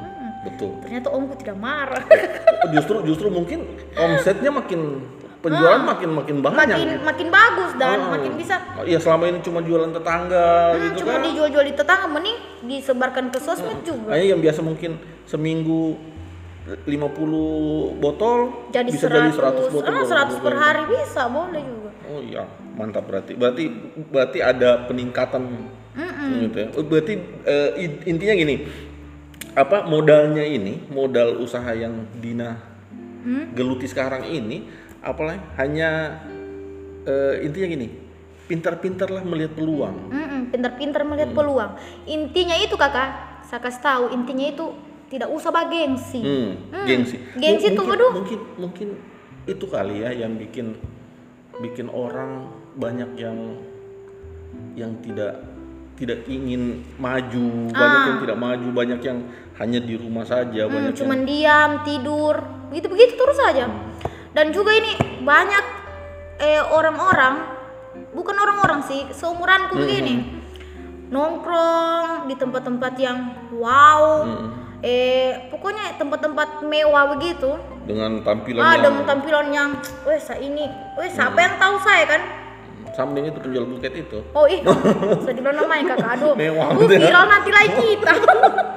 betul. 0.43 0.71
Ternyata 0.81 1.07
omku 1.09 1.33
tidak 1.37 1.55
marah. 1.55 2.03
Justru 2.69 3.01
justru 3.03 3.27
mungkin 3.29 3.65
omsetnya 3.95 4.51
makin 4.51 5.05
penjualan 5.39 5.79
makin 5.81 6.09
makin 6.11 6.35
banyak 6.39 6.67
makin 6.69 6.99
makin 7.01 7.27
bagus 7.29 7.71
dan 7.75 7.97
Oh. 7.97 8.11
makin 8.11 8.31
bisa 8.35 8.55
Iya 8.79 8.99
selama 8.99 9.23
ini 9.25 9.39
cuma 9.39 9.59
jualan 9.59 9.87
tetangga 9.89 10.47
Hmm, 10.69 10.83
gitu 10.85 10.95
cuma 11.01 11.13
kan. 11.13 11.23
dijual-jual 11.23 11.63
di 11.63 11.73
tetangga 11.73 12.07
mending 12.09 12.37
disebarkan 12.61 13.25
ke 13.27 13.39
sosmed 13.39 13.79
juga 13.81 14.11
Kayaknya 14.11 14.27
yang 14.29 14.41
biasa 14.41 14.59
mungkin 14.61 14.91
seminggu 15.23 15.95
50 16.85 16.99
botol 17.97 18.37
jadi 18.69 18.87
bisa 18.87 19.07
100, 19.07 19.15
jadi 19.15 19.29
100 19.31 19.73
botol. 19.73 19.81
ah, 19.81 19.95
dalam 19.95 20.05
100 20.05 20.37
per 20.37 20.43
bulan. 20.45 20.57
hari 20.59 20.81
bisa 20.91 21.21
boleh 21.25 21.63
juga 21.63 21.89
Oh 22.05 22.19
iya, 22.19 22.41
mantap 22.73 23.05
berarti. 23.05 23.31
Berarti 23.33 23.63
berarti 24.03 24.39
ada 24.41 24.81
peningkatan 24.83 25.45
gitu 26.41 26.57
ya. 26.57 26.67
Oh, 26.73 26.81
Berarti 26.81 27.13
in- 27.77 28.01
intinya 28.07 28.33
gini. 28.35 28.55
Apa 29.51 29.85
modalnya 29.85 30.41
ini, 30.41 30.89
modal 30.89 31.37
usaha 31.37 31.69
yang 31.71 32.09
Dina 32.15 32.57
Hmm? 33.19 33.53
geluti 33.53 33.85
sekarang 33.85 34.25
ini 34.25 34.65
apalagi 34.99 35.39
hanya 35.55 36.19
eh, 37.03 37.43
intinya 37.43 37.67
gini 37.69 37.87
pintar-pintarlah 38.45 39.21
melihat 39.23 39.53
peluang 39.53 40.09
Mm-mm, 40.09 40.41
pintar-pintar 40.49 41.05
melihat 41.05 41.31
peluang. 41.31 41.77
Intinya 42.09 42.57
itu 42.57 42.73
kakak, 42.73 43.45
saya 43.45 43.61
kasih 43.61 43.81
tahu 43.85 44.03
intinya 44.09 44.49
itu 44.49 44.65
tidak 45.09 45.29
usah 45.29 45.53
bagengsi. 45.53 46.21
Hmm, 46.21 46.49
Hmm, 46.73 46.85
gengsi. 46.85 47.17
gengsi 47.37 47.73
Mu- 47.73 47.77
tuh, 47.77 47.85
mungkin, 47.85 47.97
aduh. 48.01 48.11
Mungkin 48.17 48.39
mungkin 48.57 48.87
itu 49.45 49.65
kali 49.65 50.01
ya 50.01 50.09
yang 50.13 50.37
bikin 50.37 50.77
bikin 51.61 51.87
orang 51.89 52.49
banyak 52.73 53.09
yang 53.17 53.37
yang 54.73 54.97
tidak 55.05 55.45
tidak 55.93 56.23
ingin 56.25 56.81
maju, 56.95 57.69
banyak 57.69 58.01
yang 58.01 58.17
tidak 58.23 58.37
maju, 58.39 58.67
banyak 58.71 58.99
yang 59.03 59.19
hanya 59.59 59.79
di 59.83 59.93
rumah 59.93 60.23
saja, 60.23 60.65
Hmm, 60.65 60.73
banyak 60.73 60.93
cuman 60.95 61.19
diam, 61.27 61.71
tidur, 61.83 62.35
begitu-begitu 62.71 63.13
terus 63.13 63.37
saja. 63.37 63.67
Dan 64.29 64.53
juga 64.53 64.71
ini 64.77 64.93
banyak 65.25 65.65
eh, 66.39 66.63
orang-orang, 66.69 67.43
bukan 68.13 68.35
orang-orang 68.37 68.79
sih, 68.85 69.09
seumuranku 69.11 69.75
begini, 69.75 70.41
nongkrong 71.09 72.29
di 72.29 72.35
tempat-tempat 72.37 72.93
yang 73.01 73.17
wow, 73.57 74.29
eh 74.85 75.49
pokoknya 75.49 75.97
tempat-tempat 75.97 76.63
mewah 76.63 77.17
begitu. 77.17 77.57
dengan 77.89 78.21
tampilan 78.21 78.61
Ada 78.61 78.85
yang 78.85 78.97
tampilan 79.01 79.47
yang, 79.49 79.69
weh 80.05 80.21
sa 80.21 80.37
ini, 80.37 80.69
weh 80.93 81.09
siapa 81.09 81.41
yang 81.41 81.57
tahu 81.57 81.75
saya 81.81 82.05
kan? 82.05 82.21
sama 82.99 83.15
dengan 83.15 83.31
itu 83.31 83.39
penjual 83.39 83.65
buket 83.69 83.93
itu. 83.95 84.19
Oh 84.35 84.43
iya, 84.43 84.59
saya 85.23 85.33
dibilang 85.33 85.55
namanya 85.55 85.95
kakak. 85.95 86.19
Aduh, 86.19 86.33
Mewah 86.35 86.73
uh, 86.73 86.83
ya. 86.89 86.99
viral 86.99 87.25
nanti 87.31 87.49
lagi 87.53 87.75
kita. 87.79 88.13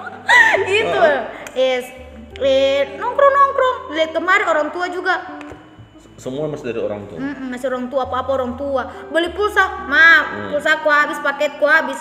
itu, 0.79 1.01
eh, 1.59 1.81
eh 2.39 2.81
nongkrong 3.03 3.35
nongkrong. 3.35 3.77
Lihat 3.99 4.11
kemarin 4.15 4.47
orang 4.47 4.69
tua 4.71 4.87
juga, 4.93 5.42
Semua 6.23 6.47
masih 6.47 6.71
dari 6.71 6.79
orang 6.79 7.03
tua. 7.11 7.19
Mm-mm, 7.19 7.51
masih 7.51 7.67
orang 7.67 7.91
tua 7.91 8.07
apa 8.07 8.17
apa 8.23 8.31
orang 8.39 8.55
tua. 8.55 8.83
Beli 9.11 9.35
pulsa, 9.35 9.91
maaf, 9.91 10.55
pulsa 10.55 10.79
aku 10.79 10.87
habis, 10.87 11.19
paketku 11.19 11.67
habis. 11.67 11.99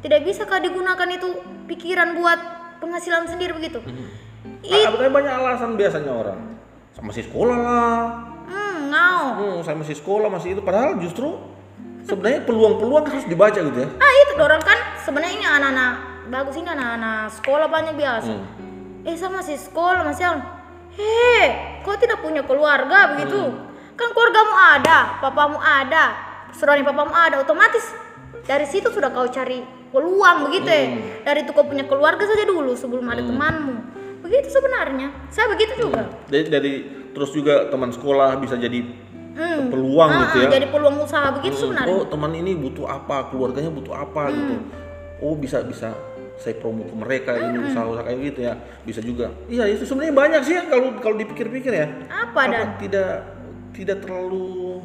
Tidak 0.00 0.24
bisa 0.24 0.48
kah 0.48 0.56
digunakan 0.56 1.04
itu 1.12 1.28
pikiran 1.68 2.16
buat 2.16 2.40
penghasilan 2.80 3.28
sendiri 3.28 3.52
begitu? 3.52 3.84
Ah, 4.72 4.88
tapi 4.88 5.12
banyak 5.12 5.34
alasan 5.36 5.76
biasanya 5.76 6.12
orang. 6.16 6.40
Masih 7.04 7.28
sekolah 7.28 7.56
lah. 7.60 8.00
Hmm, 8.48 8.88
ngau. 8.88 9.24
Hmm, 9.36 9.56
saya 9.68 9.76
masih 9.76 10.00
sekolah 10.00 10.32
masih 10.32 10.56
itu 10.56 10.64
padahal 10.64 10.96
justru 10.96 11.36
sebenarnya 12.08 12.48
peluang-peluang 12.48 13.04
harus 13.04 13.28
dibaca 13.28 13.60
gitu 13.60 13.78
ya. 13.84 13.88
Ah 14.00 14.12
itu 14.24 14.32
dorong 14.40 14.64
kan 14.64 14.78
sebenarnya 15.04 15.32
ini 15.36 15.44
anak-anak 15.44 15.92
bagus 16.32 16.56
ini 16.56 16.72
anak-anak 16.72 17.28
sekolah 17.36 17.68
banyak 17.68 17.94
biasa. 18.00 18.32
Hmm. 18.32 19.04
Eh 19.04 19.12
saya 19.12 19.28
masih 19.28 19.60
sekolah 19.60 20.08
masih 20.08 20.24
Hei, 21.00 21.80
kau 21.80 21.96
tidak 21.96 22.20
punya 22.20 22.44
keluarga 22.44 23.16
begitu? 23.16 23.40
Kan 23.96 24.12
keluargamu 24.12 24.52
ada, 24.52 25.16
papamu 25.24 25.56
ada, 25.56 26.04
saudara 26.52 26.80
papamu 26.84 27.12
ada, 27.12 27.40
otomatis 27.40 27.84
dari 28.44 28.68
situ 28.68 28.92
sudah 28.92 29.08
kau 29.08 29.28
cari 29.32 29.64
peluang 29.88 30.48
begitu 30.48 30.68
ya. 30.68 30.84
Dari 31.24 31.48
itu 31.48 31.52
kau 31.56 31.64
punya 31.64 31.88
keluarga 31.88 32.24
saja 32.28 32.44
dulu 32.44 32.76
sebelum 32.76 33.04
ada 33.08 33.24
temanmu. 33.24 33.76
Begitu 34.24 34.52
sebenarnya. 34.52 35.08
Saya 35.32 35.48
begitu 35.48 35.88
juga. 35.88 36.04
Jadi 36.28 36.46
dari 36.52 36.72
terus 37.16 37.32
juga 37.32 37.66
teman 37.72 37.90
sekolah 37.90 38.36
bisa 38.38 38.60
jadi 38.60 39.08
Hmm. 39.30 39.70
peluang 39.70 40.10
Ah, 40.10 40.20
gitu 40.26 40.36
ya. 40.42 40.48
Jadi 40.58 40.66
peluang 40.74 41.06
usaha 41.06 41.30
begitu 41.32 41.56
sebenarnya. 41.64 41.94
Oh 41.94 42.02
teman 42.04 42.34
ini 42.34 42.52
butuh 42.58 42.84
apa, 42.90 43.30
keluarganya 43.30 43.70
butuh 43.70 43.94
apa 43.94 44.28
gitu. 44.34 44.54
Oh 45.22 45.38
bisa 45.38 45.62
bisa 45.62 45.94
saya 46.40 46.56
promo 46.56 46.88
ke 46.88 46.96
mereka 46.96 47.36
ini 47.36 47.60
usaha-usaha 47.62 48.02
kayak 48.02 48.18
gitu 48.32 48.40
ya. 48.42 48.54
Bisa 48.82 49.00
juga. 49.04 49.28
Iya 49.46 49.68
itu 49.68 49.84
sebenarnya 49.84 50.14
banyak 50.16 50.40
sih 50.42 50.54
ya 50.56 50.62
kalau 50.66 50.96
kalau 50.98 51.16
dipikir-pikir 51.20 51.72
ya. 51.72 51.86
Apa 52.08 52.48
dan? 52.48 52.66
tidak 52.80 53.10
tidak 53.70 54.02
terlalu 54.02 54.80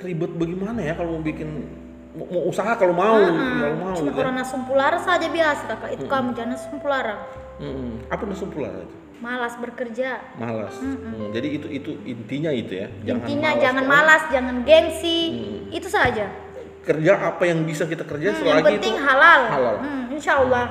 ribet 0.00 0.32
bagaimana 0.32 0.80
ya 0.80 0.94
kalau 0.94 1.18
mau 1.18 1.22
bikin 1.22 1.66
mau, 2.14 2.24
mau 2.24 2.42
usaha 2.48 2.72
kalau 2.78 2.94
mau 2.94 3.18
kalau 3.20 3.76
mau 3.76 3.92
Cuma 3.92 4.08
gitu 4.08 4.18
ya. 4.22 4.30
nasumpulara 4.32 4.98
saja 5.02 5.26
biasa 5.26 5.62
kakak. 5.66 5.90
Itu 5.98 6.04
kamu 6.06 6.32
jangan 6.32 6.50
nasumpulara. 6.54 7.16
Mm-mm. 7.60 8.08
Apa 8.08 8.24
pula 8.24 8.70
itu? 8.72 8.96
Malas 9.20 9.52
bekerja. 9.60 10.16
Malas. 10.40 10.72
Hmm, 10.80 11.28
Jadi 11.36 11.48
itu 11.60 11.66
itu 11.68 11.90
intinya 12.08 12.48
itu 12.48 12.72
ya. 12.72 12.88
Jangan 13.04 13.20
Intinya 13.28 13.50
malas. 13.52 13.60
jangan 13.60 13.84
malas, 13.84 14.22
jangan 14.32 14.56
gengsi. 14.64 15.18
Itu 15.68 15.92
saja. 15.92 16.32
Kerja 16.80 17.12
apa 17.20 17.44
yang 17.44 17.68
bisa 17.68 17.84
kita 17.84 18.08
kerja 18.08 18.32
Hmm, 18.32 18.40
yang 18.40 18.64
selagi 18.64 18.80
penting 18.80 18.96
itu 18.96 19.04
halal. 19.04 19.40
halal. 19.52 19.76
Hmm, 19.84 20.04
insya 20.08 20.40
Allah. 20.40 20.64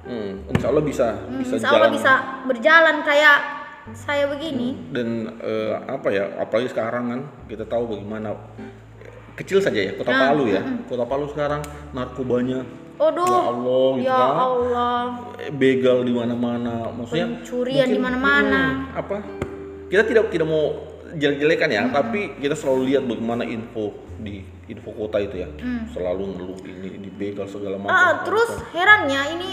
Hmm, 0.00 0.46
insya 0.48 0.66
Allah 0.68 0.82
bisa 0.82 1.06
bisa 1.36 1.54
Insya 1.54 1.68
Allah 1.68 1.88
jalan. 1.88 1.96
bisa 1.96 2.12
berjalan 2.44 2.96
kayak 3.02 3.38
saya 3.92 4.24
begini. 4.26 4.76
Dan 4.88 5.08
eh, 5.36 5.74
apa 5.80 6.08
ya? 6.08 6.24
Apalagi 6.38 6.68
sekarang 6.68 7.04
kan 7.08 7.20
kita 7.44 7.64
tahu 7.64 7.88
bagaimana 7.90 8.36
kecil 9.34 9.58
saja 9.58 9.78
ya 9.78 9.92
kota 9.94 10.10
Nah, 10.10 10.20
Palu 10.28 10.44
ya. 10.48 10.62
Kota 10.84 11.04
Palu 11.04 11.26
sekarang 11.28 11.62
narkobanya 11.92 12.66
Aduh. 12.98 13.22
ya 13.22 13.40
Allah 13.46 13.88
gitu 13.94 14.04
Ya 14.04 14.18
kan. 14.18 14.34
Allah. 14.36 14.98
Eh, 15.38 15.50
begal 15.50 16.02
di 16.02 16.10
mana-mana 16.10 16.90
maksudnya 16.90 17.26
Pencurian 17.36 17.86
di 17.86 18.00
mana-mana. 18.00 18.62
hmm, 18.84 18.98
apa 18.98 19.16
kita 19.86 20.02
tidak 20.04 20.24
tidak 20.28 20.44
mau 20.44 20.74
jelek-jelekan 21.08 21.70
ya 21.70 21.82
tapi 21.88 22.36
kita 22.36 22.52
selalu 22.52 22.92
lihat 22.92 23.02
bagaimana 23.04 23.40
info 23.42 23.96
di 24.18 24.42
info 24.66 24.92
kota 24.92 25.16
itu 25.18 25.40
ya 25.40 25.48
selalu 25.88 26.22
ngeluh 26.28 26.58
ini 26.60 26.98
di 26.98 27.08
begal 27.08 27.46
segala 27.46 27.78
macam. 27.78 27.94
Ah, 27.94 28.12
terus 28.20 28.50
herannya 28.70 29.22
ini 29.32 29.50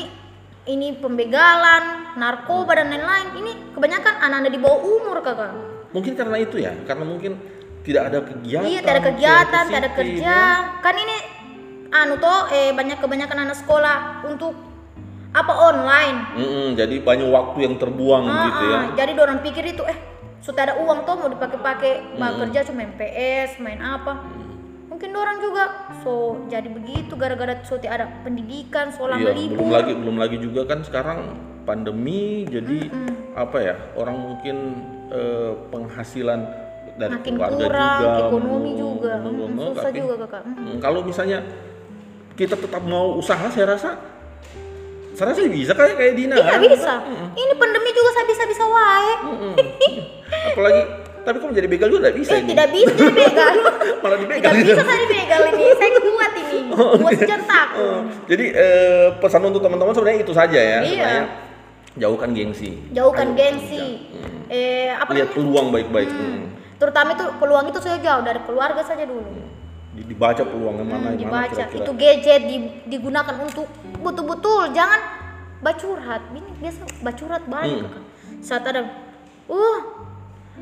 ini 0.66 0.98
pembegalan, 0.98 1.84
narkoba 2.16 2.74
dan 2.76 2.90
lain-lain. 2.90 3.28
Ini 3.36 3.52
kebanyakan 3.72 4.14
anak-anak 4.20 4.52
di 4.52 4.60
bawah 4.60 4.80
umur 4.82 5.18
kakak. 5.22 5.54
mungkin 5.90 6.12
karena 6.12 6.36
itu 6.36 6.60
ya 6.60 6.76
karena 6.84 7.08
mungkin 7.08 7.40
tidak 7.80 8.12
ada 8.12 8.20
kegiatan 8.20 8.68
Iya, 8.68 8.80
tidak 8.84 8.94
ada 8.94 9.04
kegiatan, 9.06 9.64
tidak 9.64 9.80
ada 9.80 9.92
kerja. 9.96 10.28
ya. 10.28 10.46
Kan 10.84 10.96
ini 10.98 11.18
anu 11.90 12.20
toh 12.20 12.52
eh 12.52 12.76
banyak 12.76 13.00
kebanyakan 13.00 13.48
anak 13.48 13.56
sekolah 13.56 13.98
untuk 14.28 14.52
apa 15.32 15.54
online. 15.56 16.18
Mm-mm, 16.36 16.68
jadi 16.76 17.00
banyak 17.00 17.30
waktu 17.32 17.58
yang 17.64 17.76
terbuang 17.76 18.24
Ah, 18.26 18.44
gitu 18.44 18.64
ya 18.66 18.76
ah, 18.76 18.84
Jadi 18.94 19.12
orang 19.16 19.40
pikir 19.40 19.64
itu 19.66 19.84
eh 19.84 19.96
sudah 20.44 20.62
ada 20.64 20.76
uang 20.78 21.08
toh 21.08 21.16
mau 21.16 21.30
dipakai-pakai 21.32 22.20
mau 22.20 22.44
kerja 22.44 22.68
cuma 22.68 22.84
main 22.84 22.92
PS, 22.94 23.56
main 23.58 23.80
apa. 23.80 24.20
Mungkin 24.96 25.12
orang 25.12 25.44
juga 25.44 25.64
so 26.08 26.40
jadi 26.48 26.72
begitu 26.72 27.20
gara-gara 27.20 27.60
so 27.68 27.76
ada 27.76 28.08
pendidikan, 28.24 28.96
sekolah 28.96 29.20
Iya, 29.20 29.36
melibur. 29.36 29.56
belum 29.60 29.72
lagi 29.76 29.92
belum 29.92 30.16
lagi 30.16 30.38
juga 30.40 30.62
kan 30.72 30.80
sekarang 30.88 31.20
pandemi 31.68 32.48
jadi 32.48 32.88
apa 33.36 33.58
ya 33.60 33.76
orang 34.00 34.16
mungkin 34.16 34.56
eh, 35.12 35.52
penghasilan 35.68 36.40
dari 36.96 37.12
Makin 37.20 37.34
keluarga 37.36 37.60
kurang, 37.60 38.00
juga 38.00 38.20
ekonomi 38.32 38.72
juga. 38.80 39.14
Mm, 39.20 39.28
belum, 39.36 39.52
susah 39.76 39.84
tapi, 39.84 40.00
juga 40.00 40.16
kakak. 40.24 40.44
Mm. 40.48 40.56
mm, 40.64 40.78
kalau 40.80 41.00
misalnya 41.04 41.40
kita 42.40 42.56
tetap 42.56 42.82
mau 42.88 43.20
usaha 43.20 43.52
saya 43.52 43.76
rasa 43.76 44.00
saya 45.12 45.36
rasa 45.36 45.44
bisa 45.52 45.76
kayak 45.76 45.96
kayak 46.00 46.14
Dina 46.16 46.40
Iya 46.40 46.56
kan? 46.56 46.60
bisa. 46.64 46.94
Ini 47.36 47.54
pandemi 47.60 47.92
juga 47.92 48.10
saya 48.16 48.26
bisa-bisa 48.32 48.64
wae. 48.64 49.12
Mm-mm. 49.28 49.54
apalagi 50.56 50.82
tapi 51.26 51.36
kok 51.36 51.50
menjadi 51.50 51.68
begal 51.68 51.88
juga 51.90 52.00
tidak 52.06 52.16
bisa 52.16 52.32
Eh 52.32 52.40
ini 52.40 52.50
tidak 52.54 52.68
bisa 52.70 52.92
jadi 52.94 53.12
begal. 53.12 53.54
malah 54.04 54.18
dibegal 54.18 54.52
tidak 54.52 54.64
bisa 54.64 54.84
saya 54.84 55.06
begal 55.06 55.40
ini. 55.48 55.66
Saya 55.76 55.90
kuat 55.98 56.32
ini. 56.38 56.58
Kuat 57.02 57.14
sejentak. 57.18 57.68
Oh, 57.76 58.00
jadi 58.26 58.46
eh, 58.54 59.06
pesan 59.18 59.42
untuk 59.44 59.60
teman-teman 59.60 59.92
sebenarnya 59.92 60.20
itu 60.22 60.32
saja 60.32 60.56
ya 60.56 60.80
Iya. 60.80 60.86
sebenarnya 60.86 61.24
jauhkan 61.96 62.30
gengsi 62.30 62.70
Jauhkan 62.92 63.28
Ayo, 63.30 63.36
gengsi. 63.36 63.84
Eh 64.48 64.92
apa 64.92 65.10
lihat 65.10 65.26
namanya? 65.26 65.36
peluang 65.36 65.68
baik-baik 65.72 66.10
Hmm. 66.10 66.44
Terutama 66.76 67.10
itu 67.12 67.26
peluang 67.36 67.66
itu 67.66 67.80
saya 67.80 67.98
jauh 67.98 68.22
dari 68.22 68.40
keluarga 68.42 68.82
saja 68.82 69.04
dulu. 69.04 69.24
Di- 69.92 70.06
dibaca 70.06 70.44
peluangnya 70.44 70.84
mana 70.84 70.96
Hmm, 71.00 71.06
mana 71.08 71.18
dibaca 71.18 71.56
kira-kira. 71.66 71.82
itu 71.82 71.92
gadget 71.96 72.42
di- 72.46 72.74
digunakan 72.86 73.36
untuk 73.40 73.66
betul-betul 73.98 74.70
jangan 74.70 75.00
bacurhat 75.58 76.22
ini 76.30 76.44
biasa 76.60 76.84
bacurhat 77.00 77.44
banyak 77.46 77.80
Hmm. 77.80 77.88
kakak 77.88 78.04
saat 78.40 78.64
ada 78.66 78.82
uh 79.48 79.80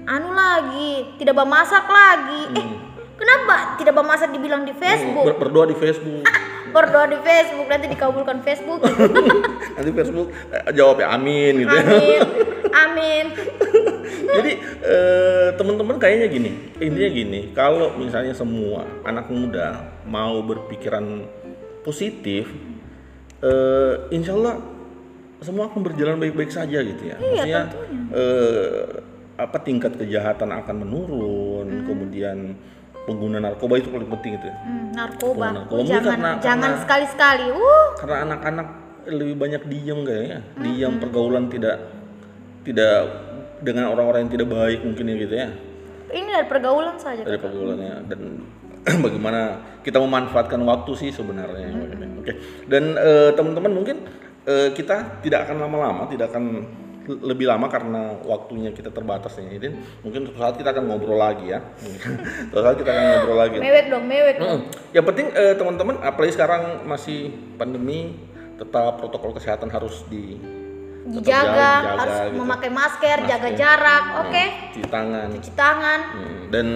anu 0.06 0.30
lagi 0.32 0.92
tidak 1.16 1.36
bermasak 1.36 1.86
lagi. 1.86 2.42
Eh 2.54 2.66
kenapa 3.14 3.78
tidak 3.78 3.94
bermasak 3.94 4.30
dibilang 4.30 4.64
di 4.64 4.72
Hmm, 4.72 4.82
Facebook? 4.82 5.26
ber- 5.26 5.40
berdoa 5.40 5.66
di 5.66 5.76
Facebook. 5.76 6.24
Berdoa 6.70 7.06
di 7.06 7.18
Facebook 7.18 7.68
nanti 7.68 7.86
dikabulkan 7.88 8.42
Facebook. 8.42 8.82
Nanti 9.78 9.92
Facebook 9.92 10.28
eh, 10.50 10.70
jawab 10.72 10.98
ya 10.98 11.14
amin 11.14 11.62
gitu 11.62 11.70
amin 11.72 12.20
amin. 12.74 13.26
Jadi 14.36 14.52
eh, 14.82 15.48
teman-teman 15.54 15.98
kayaknya 15.98 16.28
gini 16.28 16.52
intinya 16.78 17.10
gini 17.12 17.40
kalau 17.54 17.94
misalnya 17.94 18.34
semua 18.34 18.86
anak 19.04 19.30
muda 19.30 19.78
mau 20.04 20.42
berpikiran 20.42 21.30
positif 21.82 22.50
eh, 23.40 23.94
insya 24.10 24.34
Allah 24.34 24.58
semua 25.40 25.68
akan 25.68 25.82
berjalan 25.84 26.18
baik-baik 26.18 26.50
saja 26.50 26.80
gitu 26.80 27.04
ya. 27.04 27.16
Maksudnya 27.16 27.62
eh, 28.10 28.86
apa 29.34 29.58
tingkat 29.66 29.98
kejahatan 29.98 30.54
akan 30.54 30.76
menurun 30.86 31.68
kemudian 31.90 32.54
pengguna 33.04 33.42
narkoba 33.44 33.82
itu 33.82 33.90
paling 33.92 34.08
penting 34.08 34.40
itu 34.40 34.46
ya. 34.48 34.56
Hmm, 34.64 34.86
narkoba, 34.96 35.46
narkoba. 35.52 35.84
Jangan 35.84 36.12
karena- 36.16 36.38
jangan 36.40 36.72
sekali-sekali. 36.80 37.46
Uh 37.52 37.88
karena 38.00 38.18
anak-anak 38.30 38.68
lebih 39.04 39.36
banyak 39.36 39.62
diem 39.68 40.00
kayaknya 40.08 40.40
diem 40.64 40.94
pergaulan 41.02 41.52
tidak 41.52 41.78
tidak 42.64 42.96
dengan 43.60 43.92
orang-orang 43.92 44.28
yang 44.28 44.32
tidak 44.40 44.48
baik 44.52 44.80
mungkin 44.84 45.06
ya 45.12 45.16
gitu 45.20 45.36
ya? 45.36 45.50
Ini 46.14 46.30
dari 46.30 46.48
pergaulan 46.48 46.96
saja. 47.02 47.22
dari 47.26 47.40
pergaulannya 47.42 47.96
dan 48.08 48.20
bagaimana 49.06 49.60
kita 49.84 50.00
memanfaatkan 50.00 50.62
waktu 50.64 50.92
sih 50.96 51.10
sebenarnya 51.12 51.68
oke. 52.22 52.34
Dan 52.72 52.96
eh, 52.96 53.32
teman-teman 53.36 53.72
mungkin 53.72 53.98
eh, 54.48 54.72
kita 54.72 55.20
tidak 55.20 55.50
akan 55.50 55.58
lama-lama 55.68 56.08
tidak 56.08 56.32
akan 56.32 56.64
lebih 57.04 57.46
lama 57.46 57.68
karena 57.68 58.16
waktunya 58.24 58.72
kita 58.72 58.88
terbatas 58.88 59.36
nih 59.36 59.60
jadi 59.60 59.68
mungkin 60.00 60.24
suatu 60.28 60.40
saat 60.40 60.56
kita 60.56 60.70
akan 60.72 60.84
ngobrol 60.88 61.16
lagi 61.16 61.52
ya 61.52 61.60
suatu 62.50 62.64
saat 62.64 62.78
kita 62.80 62.90
akan 62.90 63.04
ngobrol 63.12 63.38
lagi 63.38 63.58
Mewek 63.60 63.86
dong, 63.88 64.04
mewek 64.06 64.36
dong. 64.38 64.48
Mm. 64.48 64.62
Yang 64.92 65.06
penting 65.06 65.28
eh, 65.34 65.54
teman-teman, 65.54 65.96
apalagi 66.00 66.32
sekarang 66.32 66.64
masih 66.84 67.20
pandemi, 67.56 68.16
tetap 68.56 68.98
protokol 68.98 69.34
kesehatan 69.34 69.68
harus 69.68 70.04
di 70.08 70.40
Dijaga, 71.04 71.44
jaga, 71.44 71.72
harus 72.00 72.18
gitu. 72.24 72.38
memakai 72.40 72.70
masker, 72.72 73.18
jaga 73.28 73.36
Masker. 73.44 73.60
jarak, 73.60 74.04
oke? 74.24 74.44
Mm, 74.46 74.72
cuci 74.72 74.88
tangan. 74.88 75.28
Cuci 75.36 75.52
tangan. 75.52 76.00
Mm, 76.16 76.42
Dan 76.48 76.68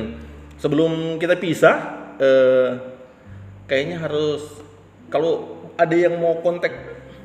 sebelum 0.58 0.92
kita 1.16 1.40
pisah, 1.40 1.76
eh, 2.20 2.70
kayaknya 3.64 4.04
harus 4.04 4.44
kalau 5.08 5.56
ada 5.74 5.96
yang 5.96 6.20
mau 6.20 6.44
kontak 6.44 6.76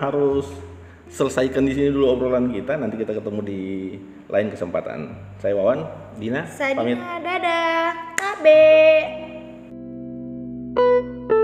harus 0.00 0.44
selesaikan 1.08 1.64
di 1.64 1.72
sini 1.72 1.88
dulu 1.92 2.12
obrolan 2.12 2.52
kita. 2.52 2.76
Nanti 2.76 3.00
kita 3.00 3.16
ketemu 3.16 3.40
di 3.40 3.62
lain 4.26 4.48
kesempatan. 4.50 5.14
Saya 5.38 5.54
Wawan, 5.54 5.86
Dina, 6.18 6.46
Saya 6.50 6.74
pamit. 6.74 6.98
Dina, 6.98 7.22
dadah, 7.22 7.86
Kabe. 8.18 8.64
thank 10.76 11.30
you 11.30 11.35